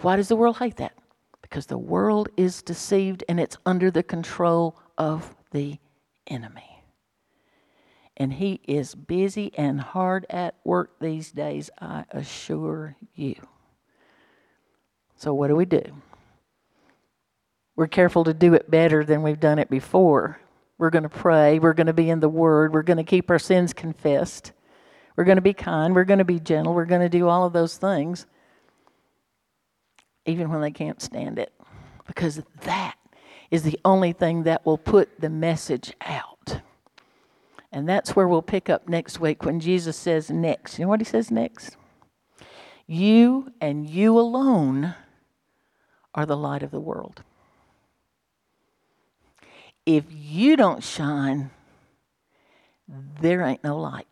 Why 0.00 0.16
does 0.16 0.28
the 0.28 0.36
world 0.36 0.58
hate 0.58 0.76
that? 0.76 0.96
Because 1.42 1.66
the 1.66 1.78
world 1.78 2.28
is 2.36 2.62
deceived 2.62 3.24
and 3.28 3.40
it's 3.40 3.56
under 3.66 3.90
the 3.90 4.02
control 4.02 4.78
of 4.96 5.34
the 5.50 5.78
enemy 6.26 6.69
and 8.16 8.32
he 8.32 8.60
is 8.66 8.94
busy 8.94 9.52
and 9.56 9.80
hard 9.80 10.26
at 10.28 10.56
work 10.64 10.98
these 11.00 11.32
days, 11.32 11.70
I 11.80 12.04
assure 12.10 12.96
you. 13.14 13.36
So, 15.16 15.34
what 15.34 15.48
do 15.48 15.56
we 15.56 15.64
do? 15.64 15.82
We're 17.76 17.86
careful 17.86 18.24
to 18.24 18.34
do 18.34 18.54
it 18.54 18.70
better 18.70 19.04
than 19.04 19.22
we've 19.22 19.40
done 19.40 19.58
it 19.58 19.70
before. 19.70 20.38
We're 20.76 20.90
going 20.90 21.02
to 21.02 21.08
pray. 21.08 21.58
We're 21.58 21.74
going 21.74 21.86
to 21.88 21.92
be 21.92 22.10
in 22.10 22.20
the 22.20 22.28
Word. 22.28 22.72
We're 22.72 22.82
going 22.82 22.96
to 22.96 23.04
keep 23.04 23.30
our 23.30 23.38
sins 23.38 23.72
confessed. 23.72 24.52
We're 25.16 25.24
going 25.24 25.36
to 25.36 25.42
be 25.42 25.52
kind. 25.52 25.94
We're 25.94 26.04
going 26.04 26.18
to 26.18 26.24
be 26.24 26.40
gentle. 26.40 26.72
We're 26.72 26.86
going 26.86 27.02
to 27.02 27.08
do 27.08 27.28
all 27.28 27.44
of 27.44 27.52
those 27.52 27.76
things, 27.76 28.26
even 30.24 30.50
when 30.50 30.62
they 30.62 30.70
can't 30.70 31.00
stand 31.02 31.38
it, 31.38 31.52
because 32.06 32.42
that 32.62 32.96
is 33.50 33.62
the 33.62 33.78
only 33.84 34.12
thing 34.12 34.44
that 34.44 34.64
will 34.64 34.78
put 34.78 35.20
the 35.20 35.28
message 35.28 35.92
out. 36.00 36.62
And 37.72 37.88
that's 37.88 38.16
where 38.16 38.26
we'll 38.26 38.42
pick 38.42 38.68
up 38.68 38.88
next 38.88 39.20
week 39.20 39.44
when 39.44 39.60
Jesus 39.60 39.96
says 39.96 40.30
next. 40.30 40.78
You 40.78 40.84
know 40.84 40.88
what 40.88 41.00
he 41.00 41.04
says 41.04 41.30
next? 41.30 41.76
You 42.86 43.52
and 43.60 43.88
you 43.88 44.18
alone 44.18 44.94
are 46.14 46.26
the 46.26 46.36
light 46.36 46.64
of 46.64 46.72
the 46.72 46.80
world. 46.80 47.22
If 49.86 50.04
you 50.10 50.56
don't 50.56 50.82
shine, 50.82 51.50
there 53.20 53.42
ain't 53.42 53.62
no 53.62 53.78
light. 53.78 54.08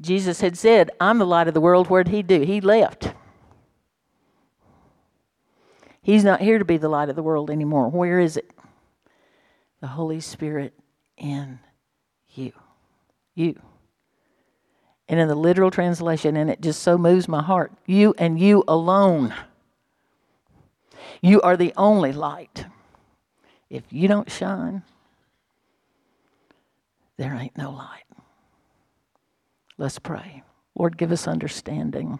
Jesus 0.00 0.40
had 0.40 0.56
said, 0.56 0.90
I'm 1.00 1.18
the 1.18 1.26
light 1.26 1.48
of 1.48 1.54
the 1.54 1.60
world. 1.60 1.88
Where'd 1.88 2.08
he 2.08 2.22
do? 2.22 2.40
He 2.42 2.60
left. 2.60 3.12
He's 6.00 6.24
not 6.24 6.40
here 6.40 6.58
to 6.58 6.64
be 6.64 6.76
the 6.76 6.88
light 6.88 7.08
of 7.08 7.16
the 7.16 7.22
world 7.22 7.50
anymore. 7.50 7.88
Where 7.88 8.18
is 8.18 8.36
it? 8.36 8.50
The 9.80 9.88
Holy 9.88 10.20
Spirit 10.20 10.74
in 11.16 11.58
you. 12.34 12.52
You. 13.34 13.60
And 15.08 15.20
in 15.20 15.28
the 15.28 15.34
literal 15.34 15.70
translation, 15.70 16.36
and 16.36 16.50
it 16.50 16.60
just 16.60 16.82
so 16.82 16.96
moves 16.96 17.28
my 17.28 17.42
heart 17.42 17.72
you 17.86 18.14
and 18.18 18.38
you 18.38 18.64
alone. 18.66 19.34
You 21.20 21.40
are 21.42 21.56
the 21.56 21.72
only 21.76 22.12
light. 22.12 22.66
If 23.68 23.84
you 23.90 24.08
don't 24.08 24.30
shine, 24.30 24.82
there 27.16 27.34
ain't 27.34 27.56
no 27.56 27.70
light. 27.70 28.04
Let's 29.78 29.98
pray. 29.98 30.42
Lord, 30.74 30.96
give 30.96 31.12
us 31.12 31.26
understanding. 31.26 32.18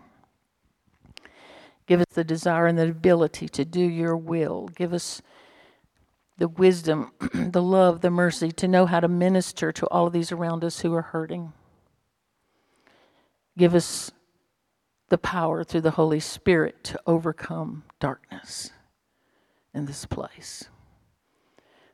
Give 1.87 2.01
us 2.01 2.07
the 2.15 2.25
desire 2.25 2.67
and 2.67 2.79
the 2.79 2.89
ability 2.89 3.49
to 3.51 3.65
do 3.65 3.81
your 3.81 4.17
will. 4.17 4.69
Give 4.69 4.93
us 4.93 5.21
the 6.39 6.49
wisdom, 6.49 7.13
the 7.35 7.63
love, 7.63 8.01
the 8.01 8.11
mercy 8.11 8.51
to 8.53 8.69
know 8.69 8.87
how 8.87 9.01
to 9.01 9.09
minister 9.09 9.73
to 9.73 9.87
all 9.87 10.07
of 10.07 10.13
these 10.13 10.33
around 10.33 10.65
us 10.65 10.81
who 10.81 10.95
are 10.95 11.03
hurting. 11.03 11.53
Give 13.57 13.75
us 13.75 14.11
the 15.09 15.19
power 15.19 15.63
through 15.63 15.83
the 15.83 15.93
Holy 15.93 16.21
Spirit 16.21 16.83
to 16.85 17.01
overcome 17.07 17.85
darkness 18.01 18.71
in 19.75 19.85
this 19.87 20.07
place. 20.07 20.69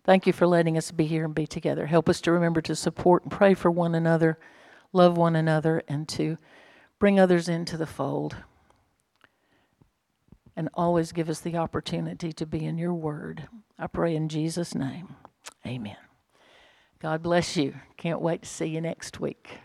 Thank 0.05 0.27
you 0.27 0.33
for 0.33 0.47
letting 0.47 0.79
us 0.79 0.91
be 0.91 1.05
here 1.05 1.25
and 1.25 1.35
be 1.35 1.47
together. 1.47 1.87
Help 1.87 2.09
us 2.09 2.21
to 2.23 2.33
remember 2.33 2.61
to 2.63 2.77
support 2.77 3.25
and 3.25 3.33
pray 3.33 3.55
for 3.55 3.71
one 3.71 3.95
another, 3.95 4.39
love 4.93 5.17
one 5.17 5.37
another, 5.37 5.83
and 5.89 6.09
to 6.11 6.39
bring 6.99 7.21
others 7.21 7.49
into 7.49 7.77
the 7.77 7.87
fold 7.87 8.37
and 10.59 10.69
always 10.75 11.13
give 11.13 11.29
us 11.29 11.39
the 11.39 11.57
opportunity 11.57 12.33
to 12.33 12.45
be 12.45 12.65
in 12.65 12.79
your 12.79 12.93
word. 12.93 13.47
I 13.79 13.87
pray 13.87 14.17
in 14.17 14.29
Jesus' 14.29 14.75
name. 14.75 15.15
Amen. 15.65 15.97
God 16.99 17.23
bless 17.23 17.57
you. 17.57 17.75
Can't 17.97 18.21
wait 18.21 18.43
to 18.43 18.49
see 18.49 18.67
you 18.67 18.81
next 18.81 19.21
week. 19.21 19.61